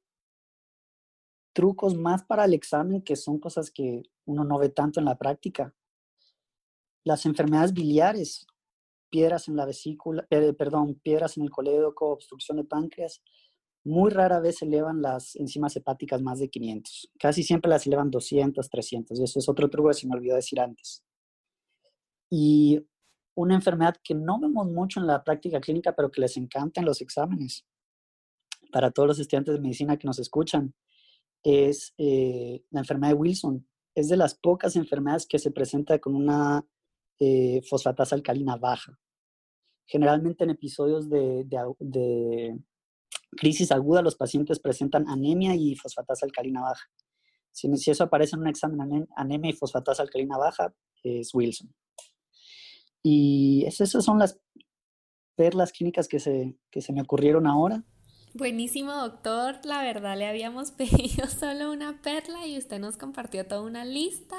trucos 1.52 1.96
más 1.96 2.22
para 2.22 2.44
el 2.44 2.54
examen 2.54 3.02
que 3.02 3.16
son 3.16 3.38
cosas 3.38 3.70
que 3.70 4.02
uno 4.24 4.44
no 4.44 4.58
ve 4.58 4.68
tanto 4.68 5.00
en 5.00 5.06
la 5.06 5.18
práctica. 5.18 5.74
Las 7.04 7.26
enfermedades 7.26 7.72
biliares 7.72 8.46
piedras 9.10 9.48
en 9.48 9.56
la 9.56 9.66
vesícula, 9.66 10.26
eh, 10.30 10.52
perdón, 10.52 10.94
piedras 11.02 11.36
en 11.36 11.44
el 11.44 11.50
colédoco, 11.50 12.10
obstrucción 12.10 12.56
de 12.58 12.64
páncreas, 12.64 13.22
muy 13.84 14.10
rara 14.10 14.40
vez 14.40 14.62
elevan 14.62 15.00
las 15.00 15.36
enzimas 15.36 15.74
hepáticas 15.76 16.20
más 16.22 16.38
de 16.38 16.50
500. 16.50 17.12
Casi 17.18 17.42
siempre 17.42 17.70
las 17.70 17.86
elevan 17.86 18.10
200, 18.10 18.68
300. 18.68 19.18
Y 19.18 19.24
eso 19.24 19.38
es 19.38 19.48
otro 19.48 19.70
truco 19.70 19.88
que 19.88 19.94
se 19.94 20.06
me 20.06 20.14
olvidó 20.14 20.36
decir 20.36 20.60
antes. 20.60 21.02
Y 22.30 22.86
una 23.34 23.54
enfermedad 23.54 23.96
que 24.02 24.14
no 24.14 24.38
vemos 24.38 24.66
mucho 24.66 25.00
en 25.00 25.06
la 25.06 25.24
práctica 25.24 25.60
clínica, 25.60 25.94
pero 25.94 26.10
que 26.10 26.20
les 26.20 26.36
encanta 26.36 26.80
en 26.80 26.86
los 26.86 27.00
exámenes, 27.00 27.66
para 28.70 28.90
todos 28.90 29.08
los 29.08 29.18
estudiantes 29.18 29.54
de 29.54 29.60
medicina 29.60 29.96
que 29.96 30.06
nos 30.06 30.18
escuchan, 30.18 30.74
es 31.42 31.94
eh, 31.96 32.62
la 32.70 32.80
enfermedad 32.80 33.12
de 33.12 33.18
Wilson. 33.18 33.66
Es 33.94 34.08
de 34.08 34.16
las 34.16 34.34
pocas 34.34 34.76
enfermedades 34.76 35.26
que 35.26 35.38
se 35.38 35.50
presenta 35.50 35.98
con 35.98 36.14
una 36.14 36.64
eh, 37.20 37.60
fosfatasa 37.68 38.16
alcalina 38.16 38.56
baja. 38.56 38.98
Generalmente 39.86 40.44
en 40.44 40.50
episodios 40.50 41.08
de, 41.08 42.58
crisis 43.36 43.70
aguda 43.70 44.02
los 44.02 44.16
pacientes 44.16 44.58
presentan 44.58 45.08
anemia 45.08 45.54
y 45.54 45.76
fosfatasa 45.76 46.26
alcalina 46.26 46.62
baja. 46.62 46.88
Si, 47.52 47.68
eso 47.90 48.04
aparece 48.04 48.36
en 48.36 48.42
un 48.42 48.48
examen 48.48 49.06
anemia 49.16 49.50
y 49.50 49.54
fosfatasa 49.54 50.02
alcalina 50.02 50.38
baja, 50.38 50.74
es 51.02 51.34
Wilson. 51.34 51.72
Y 53.02 53.64
esas 53.66 53.90
son 53.90 54.18
las 54.18 54.40
perlas 55.36 55.72
clínicas 55.72 56.08
que 56.08 56.18
se 56.20 56.92
me 56.92 57.02
ocurrieron 57.02 57.46
ahora. 57.46 57.84
Buenísimo, 58.32 58.92
doctor. 58.92 59.58
La 59.64 59.82
verdad, 59.82 60.16
le 60.16 60.26
habíamos 60.26 60.70
pedido 60.70 61.26
solo 61.26 61.72
una 61.72 62.00
perla 62.00 62.46
y 62.46 62.56
usted 62.58 62.78
nos 62.78 62.96
compartió 62.96 63.46
toda 63.46 63.62
una 63.62 63.84
lista. 63.84 64.36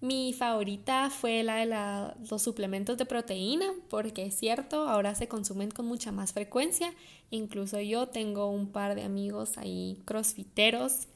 Mi 0.00 0.34
favorita 0.34 1.08
fue 1.08 1.42
la 1.42 1.56
de 1.56 2.14
los 2.30 2.42
suplementos 2.42 2.98
de 2.98 3.06
proteína, 3.06 3.66
porque 3.88 4.26
es 4.26 4.36
cierto, 4.36 4.88
ahora 4.88 5.14
se 5.14 5.26
consumen 5.26 5.70
con 5.70 5.86
mucha 5.86 6.12
más 6.12 6.32
frecuencia. 6.34 6.92
Incluso 7.30 7.80
yo 7.80 8.08
tengo 8.08 8.50
un 8.50 8.68
par 8.68 8.94
de 8.94 9.04
amigos 9.04 9.56
ahí 9.56 10.02
crossfiteros. 10.04 11.08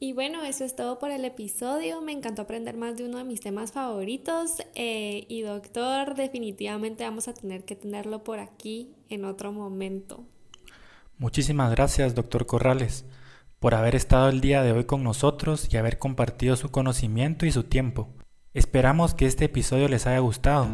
Y 0.00 0.12
bueno, 0.12 0.44
eso 0.44 0.64
es 0.64 0.76
todo 0.76 1.00
por 1.00 1.10
el 1.10 1.24
episodio. 1.24 2.00
Me 2.00 2.12
encantó 2.12 2.42
aprender 2.42 2.76
más 2.76 2.96
de 2.96 3.04
uno 3.04 3.18
de 3.18 3.24
mis 3.24 3.40
temas 3.40 3.72
favoritos. 3.72 4.62
Eh, 4.76 5.26
y 5.28 5.42
doctor, 5.42 6.14
definitivamente 6.14 7.02
vamos 7.02 7.26
a 7.26 7.34
tener 7.34 7.64
que 7.64 7.74
tenerlo 7.74 8.22
por 8.22 8.38
aquí 8.38 8.92
en 9.08 9.24
otro 9.24 9.50
momento. 9.50 10.24
Muchísimas 11.18 11.72
gracias, 11.72 12.14
doctor 12.14 12.46
Corrales, 12.46 13.04
por 13.58 13.74
haber 13.74 13.96
estado 13.96 14.28
el 14.28 14.40
día 14.40 14.62
de 14.62 14.70
hoy 14.70 14.84
con 14.84 15.02
nosotros 15.02 15.68
y 15.72 15.76
haber 15.76 15.98
compartido 15.98 16.54
su 16.54 16.70
conocimiento 16.70 17.44
y 17.44 17.50
su 17.50 17.64
tiempo. 17.64 18.08
Esperamos 18.54 19.12
que 19.12 19.26
este 19.26 19.44
episodio 19.44 19.88
les 19.88 20.06
haya 20.06 20.20
gustado 20.20 20.66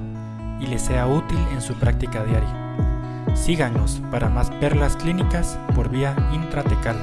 y 0.61 0.67
les 0.69 0.81
sea 0.81 1.09
útil 1.09 1.39
en 1.53 1.61
su 1.61 1.75
práctica 1.75 2.25
diaria. 2.25 3.35
Síganos 3.35 4.01
para 4.13 4.29
más 4.29 4.49
perlas 4.53 4.97
clínicas 4.97 5.59
por 5.75 5.91
vía 5.91 6.15
intratecal. 6.33 6.97